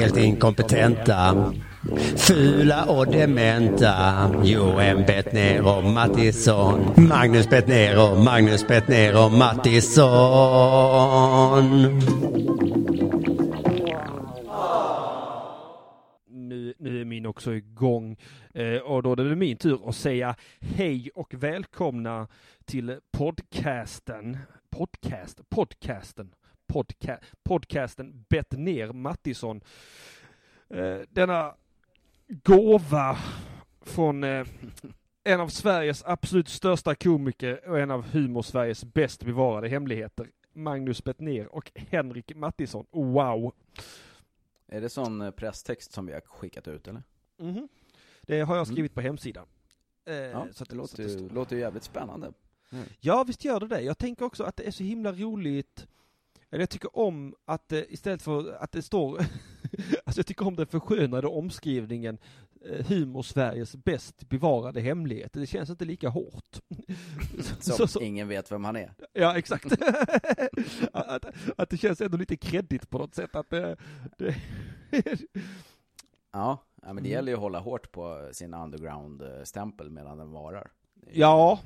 [0.00, 1.52] helt inkompetenta.
[2.16, 4.30] Fula och dementa.
[4.44, 6.80] Johan Bettner Mattisson.
[7.08, 10.10] Magnus Bettner Magnus Bettner Mattisson.
[16.28, 18.16] Nu, nu är min också igång.
[18.54, 22.28] Eh, och då är det min tur att säga hej och välkomna
[22.64, 24.38] till podcasten.
[24.70, 26.30] Podcast, podcasten.
[26.74, 29.60] Podca, podcasten Bett ner Mattisson.
[30.68, 31.54] Eh, denna
[32.28, 33.18] gåva
[33.80, 34.46] från eh,
[35.24, 40.30] en av Sveriges absolut största komiker och en av humor-Sveriges bäst bevarade hemligheter.
[40.52, 42.86] Magnus Bettner och Henrik Mattisson.
[42.90, 43.52] Wow!
[44.66, 47.02] Är det sån eh, presstext som vi har skickat ut eller?
[47.38, 47.68] Mhm.
[48.22, 49.46] Det har jag skrivit på hemsidan.
[50.04, 51.30] Eh, Ja, så att det så låter, att ju, står.
[51.34, 52.32] låter jävligt spännande.
[53.00, 53.80] Ja, visst gör det det.
[53.80, 55.86] Jag tänker också att det är så himla roligt.
[56.50, 59.18] Eller jag tycker om att det, istället för att det står,
[60.04, 62.18] alltså jag tycker om den förskönade omskrivningen
[62.64, 65.32] eh, humor Sveriges bäst bevarade hemlighet.
[65.32, 66.58] Det känns inte lika hårt.
[67.60, 68.94] Som Så- så- ingen vet vem han är.
[69.12, 69.72] Ja, exakt.
[70.92, 71.24] att,
[71.56, 73.36] att det känns ändå lite kreddigt på något sätt.
[73.36, 73.76] Att det,
[74.18, 74.34] det
[76.32, 77.10] Ja, men det Mm.
[77.10, 80.70] gäller ju att hålla hårt på sin underground-stämpel medan den varar.
[81.12, 81.60] Ja,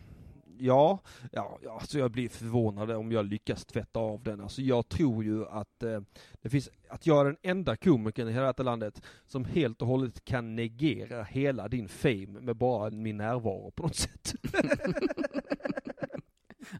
[0.59, 0.99] ja,
[1.33, 4.41] ja, alltså jag blir förvånad om jag lyckas tvätta av den.
[4.41, 6.01] Alltså jag tror ju att eh,
[6.43, 9.89] det finns, att jag är den enda komikern i hela detta landet som helt och
[9.89, 14.35] hållet kan negera hela din fame med bara min närvaro på något sätt.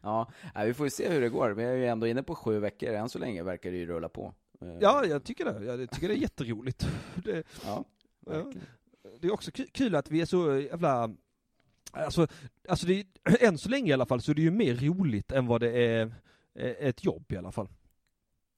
[0.03, 0.27] Ja,
[0.65, 1.49] vi får ju se hur det går.
[1.49, 2.89] Vi är ju ändå inne på sju veckor.
[2.89, 4.33] Än så länge verkar det ju rulla på.
[4.61, 5.65] Eh, Ja, jag tycker det.
[5.65, 6.87] Jag tycker det är jätteroligt.
[7.15, 7.83] Det, Ja,
[8.25, 8.61] verkligen.
[9.19, 11.15] det är också ku- kul att vi är så jävla
[12.03, 12.27] Alltså,
[12.69, 13.05] alltså det,
[13.39, 15.71] än så länge i alla fall så är det ju mer roligt än vad det
[15.85, 16.01] är
[16.55, 17.67] eh, ett jobb i alla fall.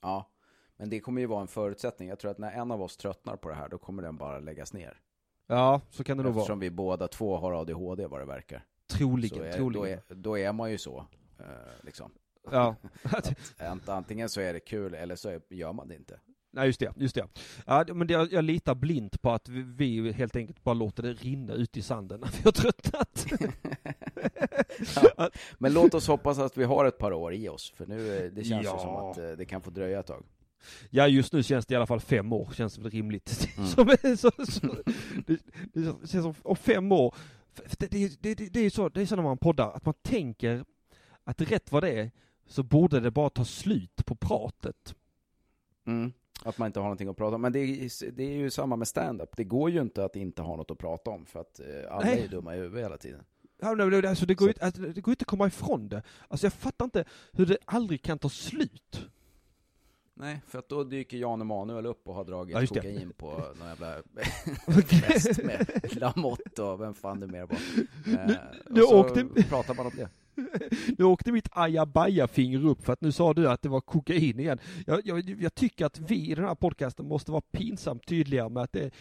[0.02, 0.30] Ja,
[0.78, 2.10] men det kommer ju vara en förutsättning.
[2.10, 4.40] Jag tror att när en av oss tröttnar på det här, då kommer den bara
[4.40, 5.00] läggas ner.
[5.48, 6.42] Ja, så kan det nog vara.
[6.42, 8.66] Eftersom vi båda två har ADHD vad det verkar.
[8.88, 10.00] Troligen, är, troligen.
[10.08, 11.06] Då, är, då är man ju så.
[11.40, 11.46] Eh,
[11.82, 12.12] liksom.
[12.52, 12.76] Ja.
[13.04, 16.20] Att, ant- antingen så är det kul eller så är, gör man det inte.
[16.58, 16.94] Nej, just det.
[16.96, 17.28] Just det.
[17.66, 19.62] Ja, men det, jag litar blint på att vi,
[20.02, 23.26] vi helt enkelt bara låter det rinna ut i sanden när vi har tröttnat.
[25.18, 25.30] Ja.
[25.58, 28.32] Men låt oss hoppas att vi har ett par år i oss, för nu eh,
[28.32, 28.80] det känns Ja.
[28.80, 30.26] som att eh, det kan få dröja ett tag.
[30.90, 33.50] Ja, just nu känns det i alla fall fem år, känns väl rimligt.
[33.58, 33.68] Mm.
[33.68, 34.68] Som, så, så,
[35.26, 35.40] det,
[35.74, 37.16] det känns som, om fem år,
[37.78, 37.88] det,
[38.22, 40.66] det, det är ju så, det är så när man poddar, att man tänker
[41.24, 42.12] att rätt vad det är,
[42.48, 44.96] så borde det bara ta slut på pratet.
[45.88, 46.14] Mm.
[46.44, 47.42] Att man inte har någonting att prata om.
[47.42, 49.30] Men det är, det är ju samma med stand-up.
[49.38, 52.06] Det går ju inte att inte ha något att prata om, för att eh, alla
[52.06, 52.22] Nej.
[52.24, 53.24] är dumma i huvudet hela tiden.
[53.62, 56.04] Ja, men det- Alltså det går ju alltså, det går inte att komma ifrån det.
[56.28, 59.08] Alltså jag fattar inte hur det aldrig kan ta slut.
[60.14, 63.68] Nej, för att då dyker Jan Emanuel upp och har dragit Ja, kokain på någon
[63.68, 63.96] jävla
[64.88, 67.58] fest med Lamotte och vem fan det mer var.
[68.26, 68.36] Eh,
[68.70, 70.10] nu och så åkte- pratar man om det.
[70.98, 74.60] Nu åkte mitt ajabaja-finger upp för att nu sa du att det var kokain igen.
[74.86, 78.64] Jag, jag, jag tycker att vi i den här podcasten måste vara pinsamt tydliga med
[78.64, 78.92] att det är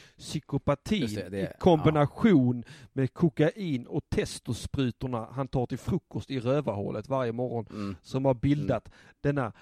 [1.16, 7.32] det, det- i kombination med kokain och testosprutorna han tar till frukost i rövarhålet varje
[7.32, 7.96] morgon Mm.
[8.02, 9.52] som har bildat denna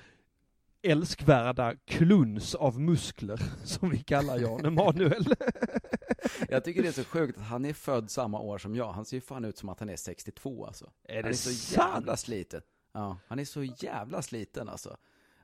[0.84, 5.24] älskvärda kluns av muskler som vi kallar Jan Emanuel.
[6.48, 8.92] Jag tycker det är så sjukt att han är född samma år som jag.
[8.92, 10.90] Han ser ju fan ut som att han är 62 alltså.
[11.08, 11.94] Är Han det är så sant?
[11.94, 12.62] jävla sliten.
[12.92, 14.96] Ja, han är så jävla sliten alltså.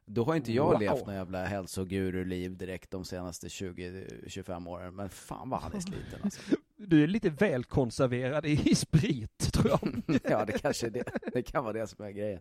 [0.07, 0.81] Då har inte jag Wow.
[0.81, 4.95] levt någon jävla hälsoguru-liv direkt de senaste 20-25 åren.
[4.97, 6.41] Men fan vad han är sliten alltså.
[6.87, 10.03] Du är lite väl konserverad i, sprit, tror jag.
[10.25, 11.05] Ja, det kanske är det.
[11.33, 12.41] Det kan vara det som är grejen.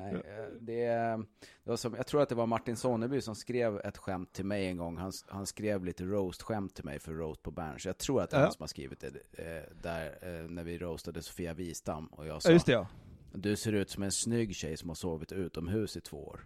[0.00, 0.86] Nej, eh, det,
[1.64, 4.44] det var som, jag tror att det var Martin Sonneby som skrev ett skämt till
[4.44, 4.96] mig en gång.
[4.96, 7.86] Han, han skrev lite roast-skämt till mig för roast på Berns.
[7.86, 8.44] Jag tror att det är Ja.
[8.44, 12.42] han som har skrivit det eh, där eh, när vi roastade Sofia Wistam och jag
[12.42, 12.86] sa Ja, det ja.
[13.32, 16.40] Du ser ut som en snygg tjej som har sovit utomhus i två år.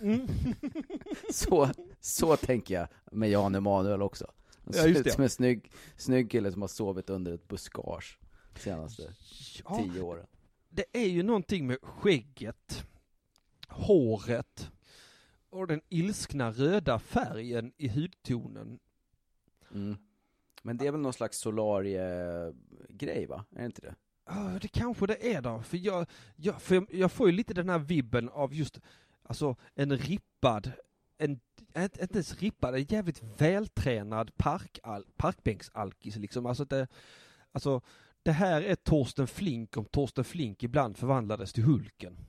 [0.00, 0.26] Mm.
[1.30, 1.70] Så,
[2.00, 4.26] så tänker jag med Jan Emanuel också.
[4.64, 5.10] Ja, just det.
[5.10, 8.18] som en snygg, snygg kille som har sovit under ett buskage
[8.54, 9.14] senaste
[9.64, 9.78] ja.
[9.78, 10.26] tio åren.
[10.68, 12.86] det är ju någonting med skägget,
[13.68, 14.70] håret
[15.50, 18.78] och den ilskna röda färgen i hudtonen.
[19.74, 19.96] Mm.
[20.62, 23.44] Men det är väl någon slags solarie-grej va?
[23.50, 23.94] Är det inte det?
[24.26, 26.06] Ja, det kanske det är då, för jag,
[26.36, 28.80] jag, för jag får ju lite den här vibben av just,
[29.22, 30.72] alltså en rippad,
[31.24, 31.40] en,
[31.76, 36.46] inte ens rippad, en jävligt vältränad parkal, parkbänksalkis liksom.
[36.46, 36.86] Alltså det,
[37.52, 37.80] alltså
[38.22, 42.16] det här är Torsten Flink om Torsten Flink ibland förvandlades till Hulken.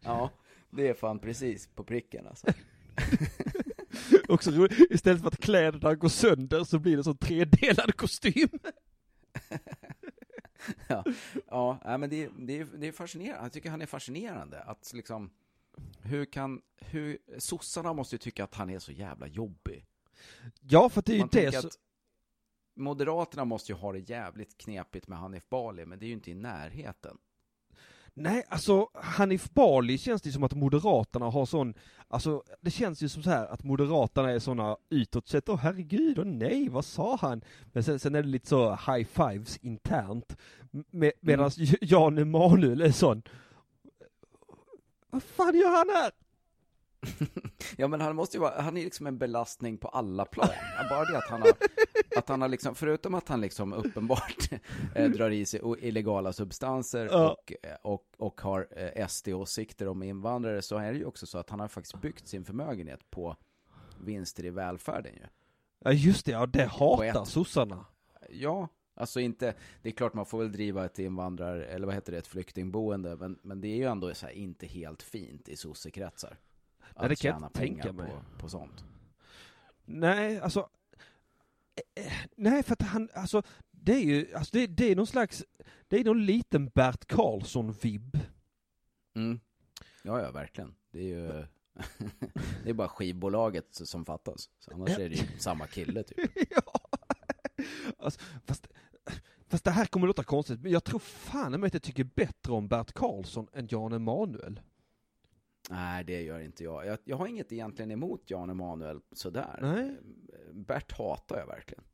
[0.00, 0.30] Ja,
[0.70, 2.46] Det är fan precis på pricken alltså.
[4.28, 8.48] Också roligt, istället för att kläderna går sönder så blir det som tredelad kostym.
[10.88, 13.44] ja, ja men det, det, det är fascinerande.
[13.44, 14.62] Jag tycker han är fascinerande.
[14.62, 15.30] Att liksom,
[16.02, 19.86] hur kan, hur, sossarna måste ju tycka att han är så jävla jobbig.
[20.60, 21.66] Ja, för det är ju Man det så...
[21.66, 21.78] att
[22.74, 26.30] Moderaterna måste ju ha det jävligt knepigt med Hanif Bali, men det är ju inte
[26.30, 27.18] i närheten.
[28.22, 31.74] Nej, alltså Hanif Bali känns det som att Moderaterna har sån,
[32.08, 36.18] alltså det känns ju som så här att Moderaterna är såna utåt sett, åh herregud,
[36.18, 37.42] och nej, vad sa han?
[37.72, 40.36] Men sen, sen är det lite så high fives internt,
[40.70, 41.74] med, medan Mm.
[41.80, 43.22] Jan Emanuel är sån,
[45.10, 46.10] vad fan gör han här?
[47.76, 50.48] Ja, men han måste ju vara, han är liksom en belastning på alla plan.
[50.90, 51.50] Bara det att han har,
[52.16, 54.48] att han har liksom, förutom att han liksom uppenbart
[54.94, 57.30] eh, drar i sig illegala substanser Ja.
[57.32, 61.38] och, eh, och, och har eh, SD-åsikter om invandrare, så är det ju också så
[61.38, 63.36] att han har faktiskt byggt sin förmögenhet på
[64.04, 65.22] vinster i välfärden ju.
[65.84, 67.84] Ja just det, ja det hatar ett- sossarna.
[68.30, 72.12] Ja, alltså inte, det är klart man får väl driva ett invandrar, eller vad heter
[72.12, 75.56] det, ett flyktingboende, men, men det är ju ändå så här inte helt fint i
[75.56, 76.38] sossekretsar.
[77.00, 78.10] Nej, det Att kan tjäna inte tänka pengar mig.
[78.10, 78.84] På, på sånt.
[79.84, 80.68] Nej, alltså,
[81.96, 85.06] eh, eh, nej för att han, alltså, det är ju, alltså det, det är någon
[85.06, 85.44] slags,
[85.88, 88.18] det är någon liten Bert Karlsson-vibb.
[89.14, 89.40] Mm.
[90.02, 90.74] Ja, ja, verkligen.
[90.90, 91.46] Det är ju
[92.64, 94.50] det är bara skivbolaget som fattas.
[94.58, 96.30] Så annars är det ju samma kille typ.
[96.50, 96.80] ja.
[97.98, 98.68] Alltså, fast,
[99.46, 102.68] fast det här kommer låta konstigt, men jag tror fan att jag tycker bättre om
[102.68, 104.60] Bert Karlsson än Jan Emanuel.
[105.70, 106.86] Nej, det gör inte jag.
[106.86, 106.98] jag.
[107.04, 109.58] Jag har inget egentligen emot Jan Emanuel sådär.
[109.62, 109.96] Nej.
[110.52, 111.84] Bert hatar jag verkligen.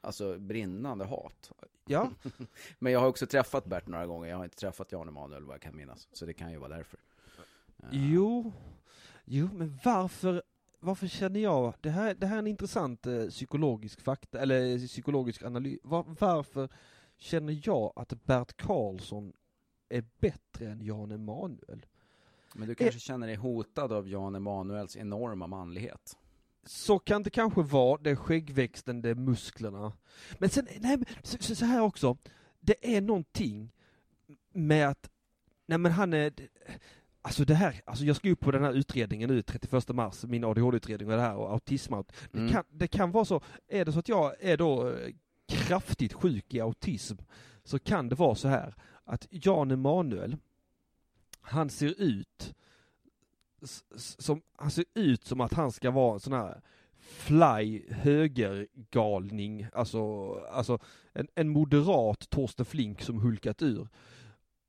[0.00, 1.52] Alltså brinnande hat.
[1.86, 2.10] Ja,
[2.78, 4.28] Men jag har också träffat Bert några gånger.
[4.28, 6.08] Jag har inte träffat Jan Emanuel vad jag kan minnas.
[6.12, 6.98] Så det kan ju vara därför.
[7.82, 8.52] Eh, jo,
[9.24, 10.42] jo, men varför,
[10.80, 15.42] varför känner jag, det här, det här är en intressant eh, psykologisk fakta, eller psykologisk
[15.42, 16.68] analys, Var, varför
[17.16, 19.32] känner jag att Bert Karlsson
[19.88, 21.86] är bättre än Jan Emanuel?
[22.58, 26.16] Men du kanske känner dig hotad av Jan Emanuels enorma manlighet.
[26.66, 29.92] Så kan det kanske vara, det är skäggväxten, det är musklerna.
[30.38, 32.16] Men sen, nej, så- så här också,
[32.60, 33.72] det är någonting
[34.52, 35.10] med att,
[35.66, 36.32] nej men han är,
[37.22, 40.44] alltså det här, alltså jag ska upp på den här utredningen nu 31 mars, min
[40.44, 41.92] ADHD-utredning och det här och autism.
[42.30, 42.52] Det, Mm.
[42.52, 45.12] kan, det kan vara så, är det så att jag är då eh,
[45.48, 47.16] kraftigt sjuk i autism,
[47.64, 48.74] så kan det vara så här
[49.04, 50.36] att Jan Emanuel,
[51.46, 52.54] han ser ut
[53.96, 56.60] som, han ser ut som att han ska vara en sån här
[56.98, 60.78] fly högergalning, alltså, alltså
[61.12, 63.88] en, en moderat Torsten Flink som hulkat ur.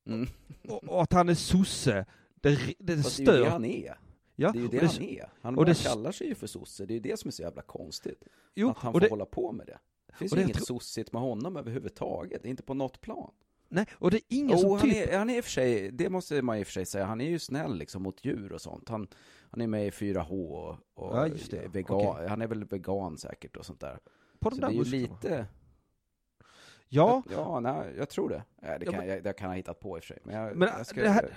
[0.06, 0.28] Mm.
[0.68, 3.50] Och, och att han är sosse, det, det Fast det är ju det stör.
[3.52, 3.98] han är.
[4.36, 5.30] Ja, Det är ju det det- han är.
[5.42, 6.86] Han bara det- kallar sig ju för sosse.
[6.86, 8.24] Det är ju det som är så jävla konstigt.
[8.56, 9.80] Jo, att han får det, hålla på med det.
[10.08, 12.46] Det finns ju inget sossigt med honom överhuvudtaget.
[12.46, 13.32] Inte på något plan.
[13.70, 15.10] Nej, och det är ingen Jo, som han, typ...
[15.10, 17.06] är, han är i och för sig, det måste man i och för sig säga,
[17.06, 18.90] han är ju snäll liksom mot djur och sånt.
[18.90, 19.08] Han,
[19.52, 21.28] han är med i 4H och, och Ja,
[21.72, 22.28] vegan, Okej.
[22.28, 24.00] han är väl vegan säkert och sånt där.
[24.40, 25.46] på de Så där det är ju lite,
[26.90, 28.44] Ja, ja, nej, jag tror det.
[28.62, 30.08] Ja, det, Ja, kan, men- jag, det kan jag ha hittat på i och för
[30.08, 30.20] sig.
[30.24, 31.30] Men, jag, Men jag det här-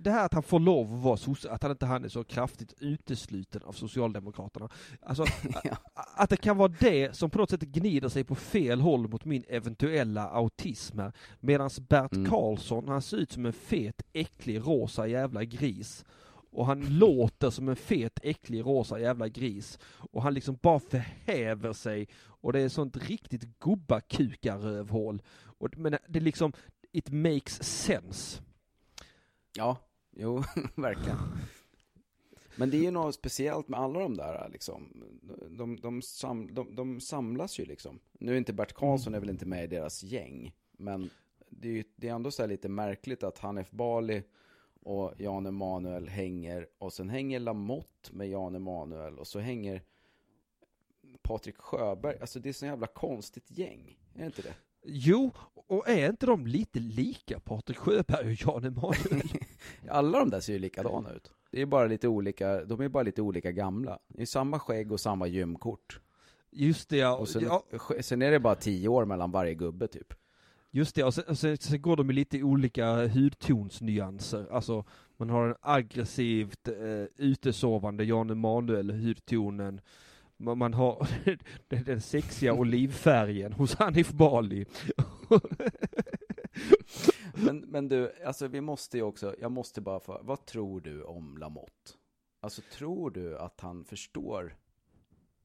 [0.00, 2.24] det här att han får lov att vara sosse, att han inte han är så
[2.24, 4.68] kraftigt utesluten av Socialdemokraterna.
[5.02, 5.24] Alltså,
[5.64, 5.76] Ja.
[6.16, 9.24] att det kan vara det som på något sätt gnider sig på fel håll mot
[9.24, 11.12] min eventuella autism här.
[11.40, 12.30] Medan Bert Mm.
[12.30, 16.04] Karlsson, han ser ut som en fet, äcklig, rosa jävla gris.
[16.50, 19.78] Och han låter som en fet, äcklig, rosa jävla gris.
[19.84, 22.08] Och han liksom bara förhäver sig.
[22.22, 25.22] Och det är sånt riktigt gubbakukarövhål.
[25.58, 26.52] Och, men det är liksom,
[26.92, 28.42] it makes sense.
[29.56, 29.76] Ja,
[30.16, 30.42] jo,
[30.74, 31.18] verkligen.
[32.56, 35.04] Men det är ju något speciellt med alla de där liksom.
[35.50, 37.98] De, de, sam, de, de samlas ju liksom.
[38.12, 40.52] Nu är inte Bert Karlsson är väl inte med i deras gäng.
[40.72, 41.10] Men
[41.50, 44.22] det är ju det är ändå så här lite märkligt att Hanif Bali
[44.82, 46.66] och Jan Emanuel hänger.
[46.78, 49.18] Och sen hänger Lamotte med Jan Emanuel.
[49.18, 49.82] Och så hänger
[51.22, 52.16] Patrik Sjöberg.
[52.20, 53.98] Alltså det är så jävla konstigt gäng.
[54.14, 54.54] Är inte det?
[54.84, 59.22] Jo, och är inte de lite lika Patrik Sjöberg och Jan Emanuel?
[59.88, 61.32] Alla de där ser ju likadana ut.
[61.50, 63.98] Det är bara lite olika, de är bara lite olika gamla.
[64.08, 66.00] Det är samma skägg och samma gymkort.
[66.50, 67.64] Just det ja, Och sen, ja
[68.00, 70.14] sen är det bara tio år mellan varje gubbe typ.
[70.70, 74.46] Just det, och sen, och sen, sen går de i lite olika hudtonsnyanser.
[74.50, 74.84] Alltså,
[75.16, 79.80] man har en aggressivt eh, utesovande Jan Emanuel, hudtonen.
[80.36, 81.08] Man, man har
[81.68, 84.66] den, den sexiga olivfärgen hos Hanif Bali.
[87.34, 91.02] Men, men du, alltså vi måste ju också, jag måste bara få, vad tror du
[91.02, 91.90] om Lamotte?
[92.40, 94.56] Alltså tror du att han förstår?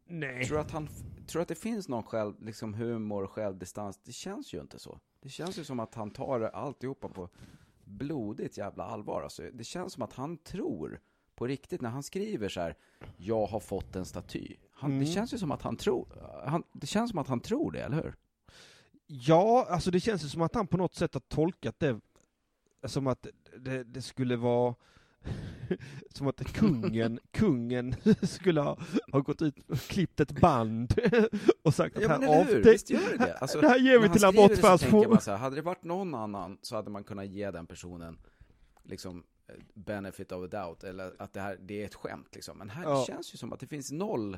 [0.07, 0.45] Nej.
[0.45, 0.89] Tror att han,
[1.27, 3.99] tror att det finns någon själv, liksom humor och självdistans?
[4.03, 4.99] Det känns ju inte så.
[5.25, 7.29] Det känns ju som att han tar alltihopa på
[7.83, 9.21] blodigt jävla allvar.
[9.21, 10.99] Alltså, det känns som att han tror
[11.35, 12.75] på riktigt när han skriver så här,
[13.17, 14.55] jag har fått en staty.
[14.71, 15.05] Han, Mm.
[15.05, 16.07] Det känns ju som att han tror,
[16.45, 18.15] han, det känns som att han tror det, eller hur?
[19.07, 22.01] Ja, alltså det känns ju som att han på något sätt har tolkat det
[22.87, 23.27] som att
[23.57, 24.75] det, det skulle vara
[26.09, 28.77] som att kungen, kungen skulle ha,
[29.11, 30.93] ha gått ut och klippt ett band
[31.63, 33.33] och sagt att Ja här avte- visst gör det det?
[33.37, 35.09] Alltså, det här ger vi till så få...
[35.09, 38.17] man så här, hade det varit någon annan så hade man kunnat ge den personen
[38.83, 42.57] liksom eh, benefit of a doubt, eller att det här, det är ett skämt liksom.
[42.57, 42.99] Men här Ja.
[42.99, 44.37] det känns ju som att det finns noll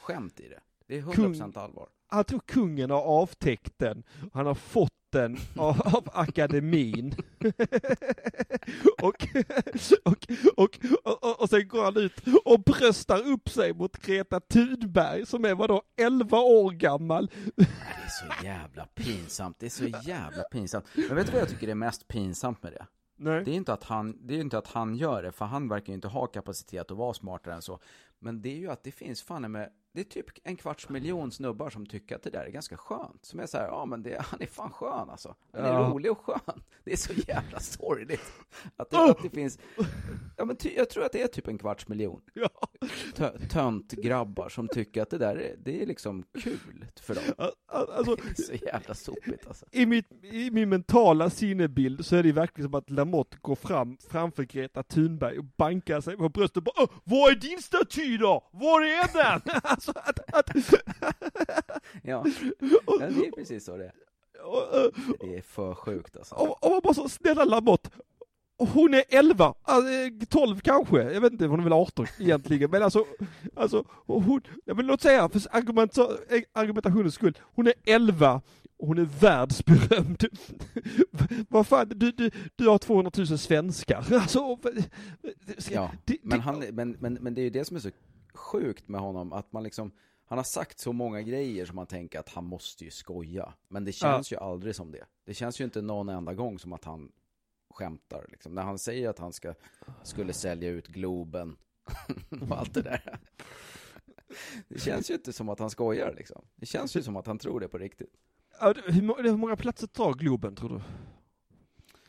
[0.00, 0.60] skämt i det.
[0.86, 1.88] Det är 100% Kung- allvar.
[2.10, 4.02] Jag tror kungen har avtäckt den.
[4.32, 7.14] Han har fått den av, av akademin.
[9.02, 9.26] och,
[10.04, 15.26] och, och, och, och sen går han ut och bröstar upp sig mot Greta Thunberg
[15.26, 17.30] som är vadå 11 år gammal.
[17.56, 20.86] Det är så jävla pinsamt, det är så jävla pinsamt.
[20.94, 22.86] Men vet du vad jag tycker är mest pinsamt med det?
[23.20, 23.44] Nej.
[23.44, 25.88] Det är inte att han, det är inte att han gör det, för han verkar
[25.88, 27.80] ju inte ha kapacitet att vara smartare än så.
[28.18, 31.32] Men det är ju att det finns fan med, det är typ en kvarts miljon
[31.32, 33.24] snubbar som tycker att det där är ganska skönt.
[33.24, 35.34] Som är så här, ja men det, han är fan skön alltså.
[35.52, 35.78] Han är Ja.
[35.92, 36.62] rolig och skön.
[36.84, 38.20] Det är så jävla sorgligt.
[38.76, 39.58] Att det, att det finns,
[40.36, 42.48] ja men ty, jag tror att det är typ en kvarts miljon Ja.
[43.14, 47.24] tö, töntgrabbar som tycker att det där är, det är liksom kul för dem.
[47.38, 49.66] Al- al- Alltså, Det är så jävla sopigt alltså.
[49.72, 53.98] i, mitt, I min mentala sinnebild så är det verkligen som att Lamotte går fram
[54.10, 58.16] framför Greta Thunberg och bankar sig på bröstet och bara "Åh, Var är din staty
[58.16, 58.48] då?
[58.52, 59.40] Var är den?
[59.78, 60.50] Alltså att, att,
[62.02, 62.24] Ja,
[62.86, 63.92] ja det är precis så det är.
[65.20, 66.34] Det är för sjukt alltså.
[66.34, 67.90] och, och man bara så, snälla Lamotte,
[68.58, 72.70] hon är 11, alltså, eh, 12 kanske, jag vet inte, hon är väl 18 egentligen,
[72.70, 73.04] men alltså,
[73.56, 76.06] alltså hon, jag vill låt säga för argument, eh,
[76.52, 78.42] argumentationens skull, hon är 11
[78.78, 80.24] och hon är världsberömd.
[81.48, 84.06] Vad fan, du, du, du har 200 000 svenskar.
[84.12, 84.58] Alltså,
[85.70, 85.90] Ja,
[86.22, 87.90] men, han, men, men, men det är ju det som är så
[88.38, 89.92] sjukt med honom, att man liksom,
[90.24, 93.54] han har sagt så många grejer som man tänker att han måste ju skoja.
[93.68, 95.04] Men det känns ju aldrig som det.
[95.24, 97.12] Det känns ju inte någon enda gång som att han
[97.70, 98.26] skämtar.
[98.28, 98.54] Liksom.
[98.54, 99.54] När han säger att han ska,
[100.02, 101.56] skulle sälja ut Globen
[102.50, 103.18] och allt det där.
[104.68, 106.44] Det känns ju inte som att han skojar liksom.
[106.56, 108.14] Det känns ju som att han tror det på riktigt.
[108.60, 110.80] Ja, hur, må- hur många platser tar Globen tror du?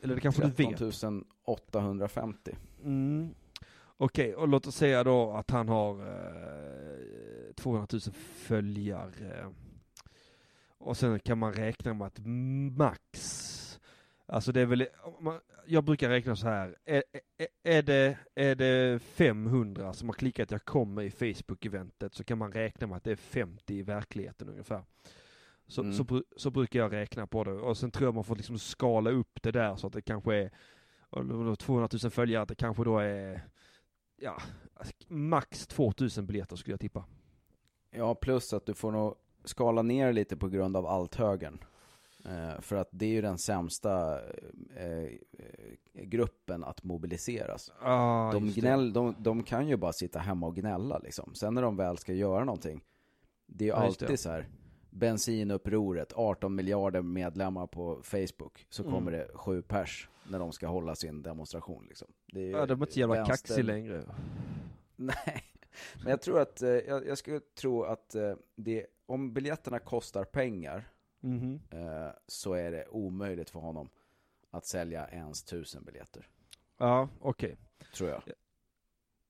[0.04, 0.78] Eller det kanske du vet?
[0.78, 2.56] 13 850.
[2.84, 3.36] Mm.
[4.02, 8.02] Okej, och låt oss säga då att han har eh, 200 000
[8.36, 9.54] följare.
[10.78, 12.20] Och sen kan man räkna med att
[12.78, 13.80] max,
[14.26, 14.88] alltså det är väl,
[15.66, 17.04] jag brukar räkna så här, är,
[17.64, 22.52] är, det, är det 500 som har klickat jag kommer i Facebook-eventet så kan man
[22.52, 24.84] räkna med att det är 50 i verkligheten ungefär.
[25.68, 25.94] Så, Mm.
[25.94, 29.10] så, så brukar jag räkna på det och sen tror jag man får liksom skala
[29.10, 30.52] upp det där så att det kanske är
[31.10, 33.42] och då- då 200 000 följare, att det kanske då är
[34.22, 34.38] ja,
[35.08, 37.06] max 2000 biljetter skulle jag tippa.
[37.92, 41.60] Ja, plus att du får nog skala ner lite på grund av althögern.
[42.26, 44.22] Eh, för att det är ju den sämsta
[44.76, 45.10] eh, eh,
[45.94, 47.72] gruppen att mobiliseras.
[47.82, 51.34] Ah, de, gnäll, de, de kan ju bara sitta hemma och gnälla liksom.
[51.36, 52.84] Sen när de väl ska göra någonting,
[53.46, 54.48] det är ju just alltid så här.
[54.90, 58.66] Bensinupproret, 18 miljarder medlemmar på Facebook.
[58.70, 58.94] Så Mm.
[58.94, 62.08] kommer det sju pers när de ska hålla sin demonstration liksom.
[62.32, 64.04] Det är ju Ja, de är inte så jävla vänster- kaxig längre.
[64.96, 65.44] Nej,
[66.04, 70.24] men jag tror att, eh, jag, jag skulle tro att eh, det, om biljetterna kostar
[70.24, 70.90] pengar
[71.22, 71.60] Mhm.
[71.70, 73.90] eh, så är det omöjligt för honom
[74.52, 76.28] att sälja ens tusen biljetter.
[76.78, 77.58] Ja, okej.
[77.96, 78.22] Tror jag.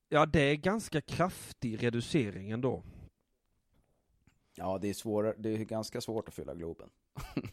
[0.10, 2.84] Ja, det är ganska kraftig reducering ändå.
[4.56, 6.90] Ja, det är, svårare, det är ganska svårt att fylla Globen.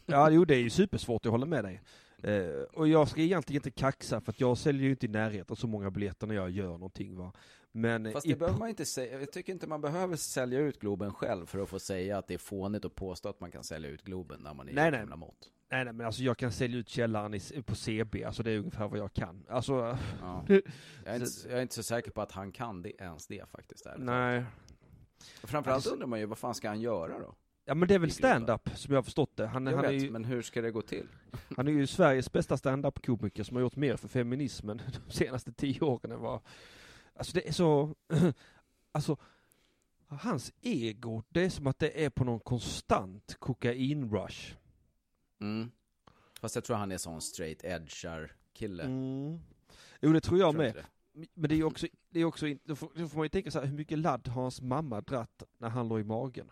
[0.05, 1.81] Ja, jo, det är ju supersvårt, jag håller med dig.
[2.23, 5.55] Eh, och jag ska egentligen inte kaxa för att jag säljer ju inte i närheten
[5.55, 7.33] så många biljetter när jag gör någonting va.
[7.71, 9.19] Men Fast i, det behöver man inte säga.
[9.19, 12.33] Jag tycker inte man behöver sälja ut Globen själv för att få säga att det
[12.33, 14.99] är fånigt att påstå att man kan sälja ut Globen när man är Nej, nej.
[14.99, 15.47] Joakim Lamotte.
[15.71, 18.57] nej, nej men alltså jag kan sälja ut källaren i, på CB, alltså det är
[18.59, 19.45] ungefär vad jag kan.
[19.49, 20.45] Alltså, Ja.
[21.05, 23.49] Jag, är inte, jag är inte så säker på att han kan det, ens det
[23.51, 23.85] faktiskt.
[23.85, 24.43] Ärligt nej.
[25.43, 27.35] Framförallt Alltså- undrar man ju, vad fan ska han göra då?
[27.69, 29.47] Ja men det är väl stand-up som jag har förstått det.
[29.47, 31.07] Han, Jag han, är vet, ju, men hur ska det gå till?
[31.57, 35.81] han är ju Sveriges bästa stand-up-komiker som har gjort mer för feminismen de senaste tio
[35.81, 36.39] åren än vad...
[37.15, 37.95] Alltså det är så...
[38.91, 39.17] Alltså,
[40.07, 44.55] hans ego, det är som att det är på någon konstant kokain-rush.
[45.41, 45.71] Mm.
[46.39, 48.83] Fast jag tror han är sån straight edgar kille.
[48.83, 49.39] Mm.
[50.01, 50.75] Jo, det tror jag Tror med.
[50.75, 50.85] det.
[51.33, 53.51] Men det är ju också, det är också, då får, då får man ju tänka
[53.51, 56.49] så här, hur mycket ladd har hans mamma dratt när han låg i magen?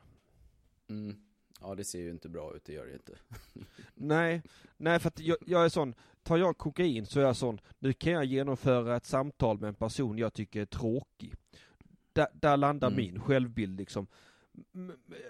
[0.89, 1.15] Mm.
[1.61, 3.13] Ja, det ser ju inte bra ut, det gör det inte.
[3.93, 4.41] Nej,
[4.77, 7.93] nej för att jag, jag är sån, tar jag kokain så är jag sån, nu
[7.93, 11.33] kan jag genomföra ett samtal med en person jag tycker är tråkig.
[12.13, 12.97] Där, där landar Mm.
[12.97, 14.07] min självbild liksom.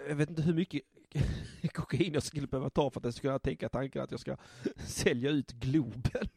[0.08, 0.82] Jag vet inte hur mycket
[1.72, 4.36] kokain jag skulle behöva ta för att jag ska kunna tänka tanken att jag ska
[4.76, 6.28] sälja ut Globen.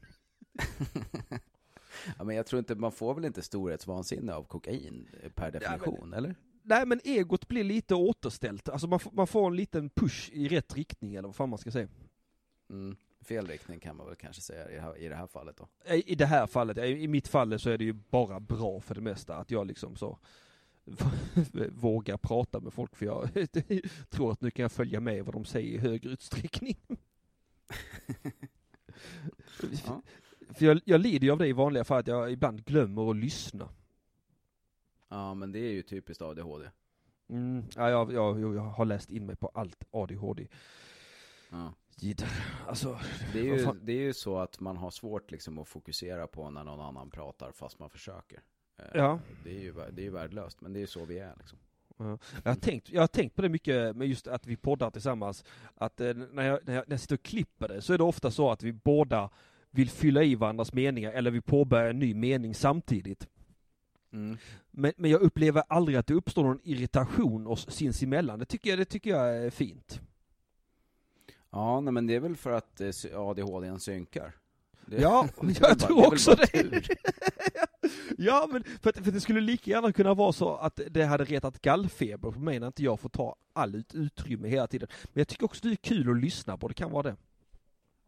[2.17, 6.13] Ja, men jag tror inte, man får väl inte storhetsvansinne av kokain eh, per definition,
[6.13, 6.35] eller?
[6.69, 10.47] Nej men egot blir lite återställt, alltså man, får- man får en liten push i
[10.47, 11.87] rätt riktning eller vad fan man ska säga.
[12.69, 12.95] Mm.
[13.21, 15.67] Fel riktning kan man väl kanske säga i det här, i det här fallet då.
[15.93, 18.79] I i det här fallet, i i mitt fall så är det ju bara bra
[18.79, 20.19] för det mesta att jag liksom så
[21.71, 23.29] vågar prata med folk för jag
[24.09, 26.77] tror att nu kan jag följa med vad de säger i högre utsträckning.
[29.85, 30.01] Ja.
[30.53, 33.15] För jag, jag lider ju av det i vanliga fall att jag ibland glömmer att
[33.15, 33.69] lyssna.
[35.09, 36.69] Ja, men det är ju typiskt ADHD.
[37.29, 40.47] Mm, ja, jag, jag, jag har läst in mig på allt ADHD.
[41.49, 41.73] Ja.
[42.67, 42.99] Alltså,
[43.33, 46.49] Det, är ju, det är ju så att man har svårt liksom att fokusera på
[46.49, 48.41] när någon annan pratar fast man försöker.
[48.77, 49.19] Eh, Ja.
[49.43, 51.59] Det är ju, det är ju värdelöst, men det är ju så vi är liksom.
[51.97, 52.17] Ja.
[52.43, 55.43] Jag, har tänkt, jag har tänkt på det mycket med just att vi poddar tillsammans.
[55.75, 58.03] Att eh, när, jag, när, jag, när jag sitter och klipper det så är det
[58.03, 59.29] ofta så att vi båda
[59.71, 63.27] vill fylla i varandras meningar eller vi påbörjar en ny mening samtidigt.
[64.11, 64.37] Mm.
[64.71, 68.39] Men, men jag upplever aldrig att det uppstår någon irritation oss sinsemellan.
[68.39, 70.01] Det tycker jag, det tycker jag är fint.
[71.51, 74.35] Ja, nej, men det är väl för att eh, ADHD synkar.
[74.85, 76.81] Det, Ja, jag bara- tror också det.
[78.17, 81.03] ja, men för, att, för att det skulle lika gärna kunna vara så att det
[81.05, 84.87] hade retat gallfeber på mig när inte jag får ta all ut, utrymme hela tiden.
[85.03, 87.15] Men jag tycker också det är kul att lyssna på, det kan vara det.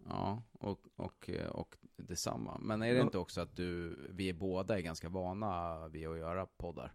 [0.10, 1.76] Ja, och, och, eh, och
[2.08, 2.58] detsamma.
[2.62, 3.04] Men är det Ja.
[3.04, 6.94] inte också att du, vi är båda är ganska vana vid att göra poddar?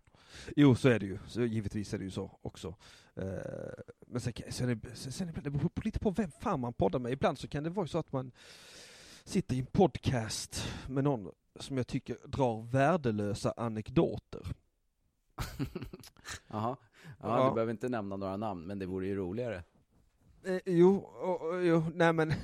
[0.56, 1.18] Jo, så är det ju.
[1.26, 2.74] Så givetvis är det ju så också.
[3.14, 3.24] Eh,
[4.06, 6.98] men sen, sen, är sen, sen det beror på- lite på vem fan man poddar
[6.98, 7.12] med.
[7.12, 8.32] Ibland så kan det vara så att man
[9.24, 14.46] sitter i en podcast med någon som jag tycker drar värdelösa anekdoter.
[16.48, 16.76] Jaha.
[17.20, 17.48] Ja, Ja.
[17.48, 19.62] du behöver inte nämna några namn, men det vore ju roligare.
[20.46, 22.28] Eh, jo, och, jo, nej men,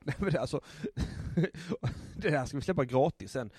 [0.00, 0.60] nej men alltså,
[2.16, 3.50] det här ska vi släppa gratis sen.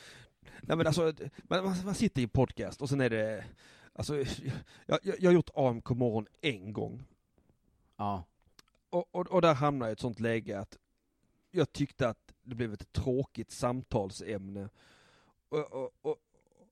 [0.62, 3.46] Nej men alltså, man, man, sitter i podcast och sen är det,
[3.94, 4.18] alltså,
[4.86, 7.04] jag, jag, jag har gjort AMK morgon en gång.
[7.98, 8.24] Ja.
[8.90, 10.78] Och, och, och där hamnade jag i ett sånt läge att
[11.52, 14.70] jag tyckte att det blev ett tråkigt samtalsämne.
[15.50, 16.16] Och, och, och,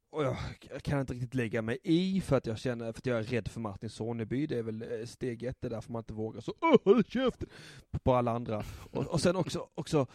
[0.10, 0.38] och jag,
[0.69, 3.24] jag kan inte riktigt lägga mig i för att jag känner, för att jag är
[3.24, 4.48] rädd för Martin Soneby.
[4.48, 7.04] Det är väl eh, steg ett, det är därför man inte vågar så Åh, håll
[7.04, 7.50] käften!
[8.04, 8.63] På alla andra.
[8.91, 10.08] Och, och sen också, också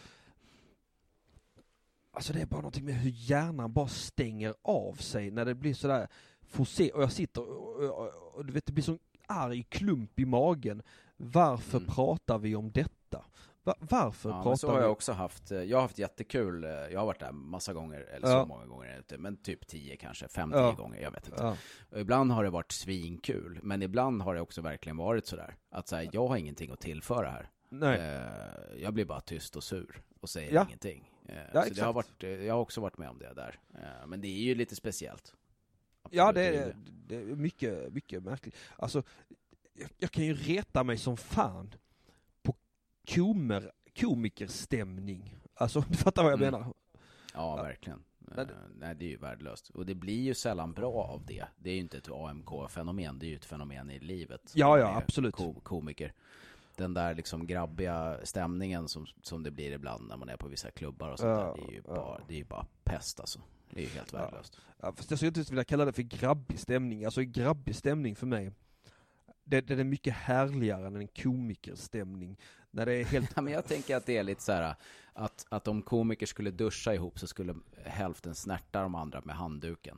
[2.11, 5.73] Alltså det är bara någonting med hur hjärnan bara stänger av sig när det blir
[5.73, 6.07] sådär
[6.47, 10.19] forcer och jag sitter och, och, och, och du vet det blir sån arg klump
[10.19, 10.81] i magen.
[11.17, 11.89] Varför Mm.
[11.93, 13.25] pratar vi om detta?
[13.65, 14.81] Va, varför Ja, pratar så har vi?
[14.81, 15.51] jag också haft.
[15.51, 16.63] eh, Jag har haft jättekul.
[16.63, 18.41] eh, Jag har varit där massa gånger, eller Ja.
[18.41, 20.71] så många gånger inte, men typ tio kanske, fem, Ja.
[20.71, 21.43] tio gånger, jag vet inte.
[21.91, 25.55] Ja, ibland har det varit svinkul, men ibland har det också verkligen varit sådär.
[25.69, 27.49] Att säga, jag har ingenting att tillföra här.
[27.69, 27.99] nej.
[27.99, 30.65] Eh, jag blir bara tyst och sur och säger Ja.
[30.67, 31.11] ingenting.
[31.53, 33.59] Ja, så det har varit, jag har också varit med om det där.
[34.07, 35.33] Men det är ju lite speciellt.
[36.11, 36.75] Ja, Absolut, det är
[37.07, 38.55] det är mycket, mycket märkligt.
[38.77, 39.03] Alltså,
[39.73, 41.73] jag, jag kan ju reta mig som fan
[43.07, 45.35] komer, komikerstämning.
[45.55, 46.51] Alltså, du fattar vad jag Mm.
[46.53, 46.73] menar?
[47.33, 48.03] Ja, verkligen.
[48.19, 49.69] Men- Eh, nej, det är ju värdelöst.
[49.69, 51.45] Och det blir ju sällan bra av det.
[51.57, 54.51] Det är ju inte ett AMK-fenomen, det är ju ett fenomen i livet.
[54.55, 55.35] Ja, ja, absolut.
[55.35, 56.13] Ko komiker.
[56.75, 60.71] Den där liksom grabbiga stämningen som, som det blir ibland när man är på vissa
[60.71, 61.55] klubbar och sånt Ja, där.
[61.67, 61.93] Det är ju ja.
[61.95, 63.39] bara, det är ju bara pest alltså.
[63.69, 64.59] Det är ju helt värdelöst.
[64.81, 67.05] Ja, fast jag skulle inte vilja kalla det för grabbig stämning.
[67.05, 68.51] Alltså grabbig stämning för mig,
[69.43, 72.37] det, det är mycket härligare än en komikerstämning.
[72.75, 73.31] När det är helt...
[73.35, 74.75] Ja, men jag tänker att det är lite så här
[75.13, 79.97] att, att om komiker skulle duscha ihop så skulle hälften snärta de andra med handduken.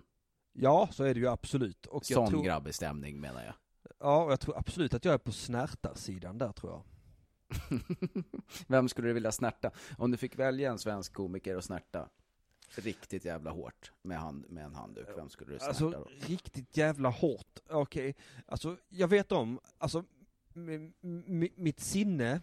[0.54, 1.86] Ja, så är det ju absolut.
[1.86, 3.54] Och jag Sån tror, grabbig stämning menar jag.
[4.00, 6.84] ja, och jag tror absolut att jag är på snärtarsidan där tror jag.
[8.68, 9.72] Vem skulle du vilja snärta?
[9.98, 12.10] Om du fick välja en svensk komiker och snärta
[12.76, 16.08] riktigt jävla hårt med, hand, med en handduk, vem skulle du snärta Alltså då?
[16.28, 17.60] riktigt jävla hårt.
[17.70, 20.04] Okej, alltså jag vet om, alltså
[21.56, 22.42] mitt sinne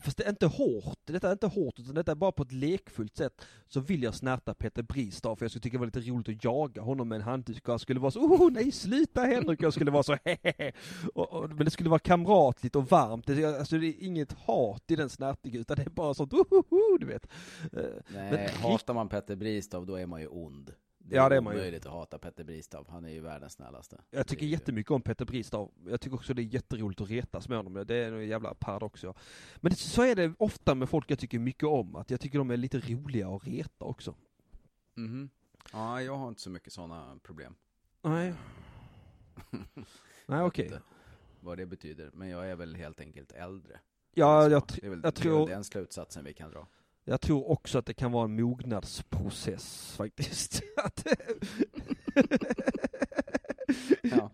[0.00, 2.52] fast det är inte hårt, detta är inte hårt utan detta är bara på ett
[2.52, 6.00] lekfullt sätt så vill jag snärta Peter Bristav för jag skulle tycka det var lite
[6.00, 9.20] roligt att jaga honom med en handduk och jag skulle vara så oh nej sluta
[9.20, 10.72] Henrik, jag skulle vara så hehehe.
[11.14, 14.90] Och, och, men det skulle vara kamratligt och varmt, det, alltså det är inget hat
[14.90, 17.26] i den snärtningen utan det är bara sånt oh, oh, oh du vet.
[17.72, 17.82] Eh,
[18.14, 20.72] Nej, Men- hatar man Petter Bristav då är man ju ond.
[21.04, 21.58] Det Ja, är det är man ju.
[21.58, 22.86] omöjligt att hata Petter Bristav.
[22.90, 24.00] Han är ju världens snällaste.
[24.10, 25.70] Jag tycker Det är jättemycket om Peter Bristav.
[25.86, 27.84] Jag tycker också det är jätteroligt att retas med honom.
[27.86, 29.14] Det är en jävla paradox ja.
[29.56, 31.96] Men det, så är det ofta med folk jag tycker mycket om.
[31.96, 34.14] Att jag tycker de är lite roliga att reta också.
[34.94, 35.30] Mhm.
[35.72, 37.54] Ja, jag har inte så mycket sådana problem.
[38.02, 38.34] Nej.
[40.26, 40.64] Nej okej.
[40.64, 40.82] Inte
[41.40, 42.10] Vad det betyder.
[42.14, 43.80] Men jag är väl helt enkelt äldre.
[44.14, 46.66] Ja, jag, tr- det är väl, jag det är tror- den slutsatsen vi kan dra.
[47.04, 50.62] Jag tror också att det kan vara en mognadsprocess faktiskt.
[54.02, 54.30] Ja.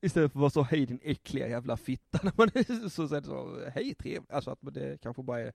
[0.00, 3.24] Istället för att vara så hej din äckliga jävla fitta när man är så, det
[3.24, 4.30] så hej trevligt.
[4.30, 5.52] Alltså att det kanske bara är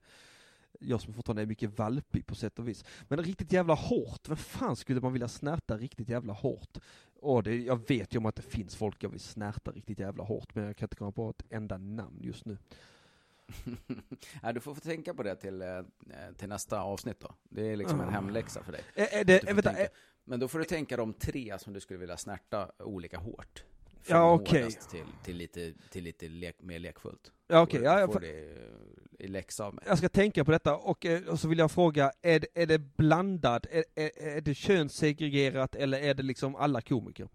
[0.80, 2.84] jag som fortfarande är mycket valpig på sätt och vis.
[3.08, 6.78] Men riktigt jävla hårt, vem fan skulle man vilja snärta riktigt jävla hårt?
[7.20, 10.24] Och det, jag vet ju om att det finns folk jag vill snärta riktigt jävla
[10.24, 12.58] hårt, men jag kan inte komma på ett enda namn just nu.
[14.42, 15.80] ja, du får få tänka på det till, eh,
[16.36, 17.34] till nästa avsnitt då.
[17.42, 18.10] Det är liksom en Ah.
[18.10, 18.80] hemläxa för dig.
[18.94, 19.82] Är, är Du det, vänta, tänka.
[19.82, 19.88] är,
[20.24, 23.64] Men då får du tänka de tre som du skulle vilja snärta olika hårt.
[23.94, 24.62] Ja, Från okej.
[24.62, 27.32] hårdast Till, till lite, till lite lek, mer lekfullt.
[27.46, 28.56] ja okej, Får- ja, jag, får det
[29.18, 29.84] i läxa av mig.
[29.88, 32.66] jag ska tänka på detta och, eh, och så vill jag fråga, är, det- är
[32.66, 37.28] det blandad, är, är, är det könssegregerat eller är det liksom alla komiker?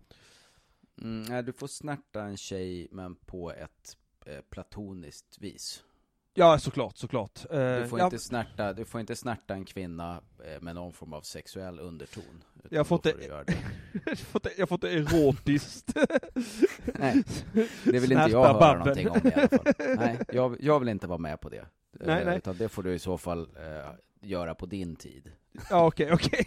[1.01, 5.83] Mm, nej, du får snärta en tjej, men på ett eh, platoniskt vis.
[6.35, 7.45] Ja, såklart, såklart.
[7.49, 10.93] Du Eh, får, ja, inte snärta, du får inte snärta en kvinna eh, med någon
[10.93, 12.43] form av sexuell underton.
[12.69, 13.57] Jag får då inte- du göra det.
[14.57, 15.93] jag får inte erotiskt.
[16.85, 17.23] Nej,
[17.83, 18.79] det vill inte jag Snärta höra babben.
[18.79, 19.73] någonting om i alla fall.
[19.97, 21.65] Nej, jag, jag vill inte vara med på det.
[21.99, 22.37] Nej, Eh, nej.
[22.37, 23.91] Utan det får du i så fall eh,
[24.21, 25.31] göra på din tid.
[25.69, 26.45] Ja okej, okej.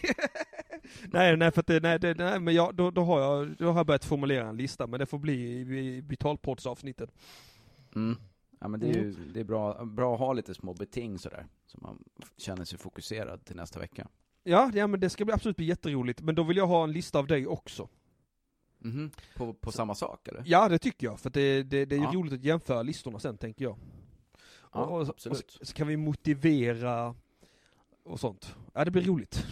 [1.02, 3.70] nej, nej för att det, nej, det, nej men jag, då, då har jag, då
[3.70, 7.10] har jag börjat formulera en lista, men det får bli i, i Vitalpoddsavsnittet.
[7.94, 8.16] Mm.
[8.58, 11.46] Ja men det är ju det är bra, bra att ha lite små beting sådär.
[11.66, 12.04] Så man
[12.36, 14.08] känner sig fokuserad till nästa vecka.
[14.42, 16.92] Ja, ja men det ska bli absolut bli jätteroligt, men då vill jag ha en
[16.92, 17.88] lista av dig också.
[18.78, 19.10] Mhm.
[19.36, 20.42] På, på samma sak eller?
[20.46, 22.10] Ja det tycker jag, för det, det, det är Ja.
[22.14, 23.76] roligt att jämföra listorna sen tänker jag.
[24.72, 25.44] Ja, och, och, absolut.
[25.44, 27.14] Och så, så kan vi motivera
[28.02, 28.56] och sånt.
[28.74, 29.46] Ja det blir roligt.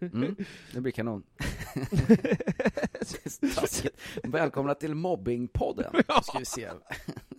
[0.00, 0.36] Mm,
[0.72, 1.22] det blir kanon.
[4.22, 5.92] Välkomna till Mobbingpodden.
[6.22, 6.70] Ska vi se.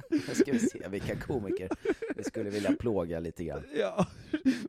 [0.09, 1.69] Nu ska vi se vilka komiker
[2.15, 3.63] vi skulle vilja plåga lite grann.
[3.75, 4.07] Ja,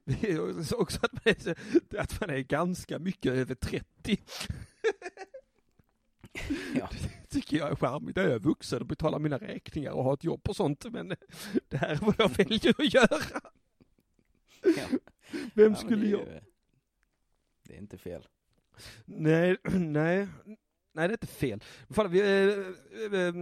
[0.04, 0.40] det är
[0.80, 1.56] också att man, är,
[2.00, 4.18] att man är ganska mycket över 30.
[6.74, 6.88] Ja.
[7.02, 8.16] Det tycker jag är charmigt.
[8.16, 11.08] Jag är vuxen och betalar mina räkningar och har ett jobb och sånt, men
[11.68, 13.20] det här är vad jag väljer att göra.
[14.62, 14.98] Ja.
[15.54, 16.20] Vem Ja, skulle det jag?
[16.20, 16.40] ju-
[17.62, 18.26] Det är inte fel.
[19.04, 20.28] Nej, nej,
[20.92, 21.62] nej det är inte fel.
[21.90, 23.34] Fan, vi, eh, eh,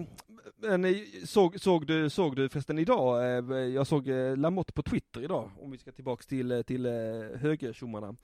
[0.56, 4.82] men eh, såg, såg, du, såg du förresten idag, eh, jag såg eh, Lamotte på
[4.82, 6.87] Twitter idag, om vi ska tillbaks till, till
[7.37, 8.16] högertjommarna.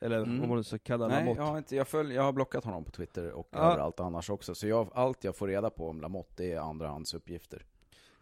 [0.00, 0.42] Eller Mm.
[0.42, 1.40] om man nu ska kalla Nej, Lamotte.
[1.40, 3.58] jag har, inte, jag, följ, jag har blockat honom på Twitter och Ja.
[3.72, 4.54] överallt annars också.
[4.54, 7.64] Så jag, allt jag får reda på om Lamotte är andrahandsuppgifter.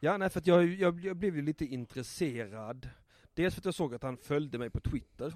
[0.00, 2.88] Ja, nej för att jag, jag, jag blev ju lite intresserad.
[3.35, 5.33] Dels för att jag såg att han följde mig på Twitter.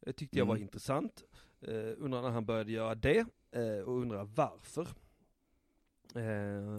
[0.00, 0.62] Det tyckte jag var Mm.
[0.62, 1.24] intressant.
[1.68, 3.18] Uh, undrar när han började göra det,
[3.52, 4.88] eh, och undrar varför.
[6.14, 6.22] Eh,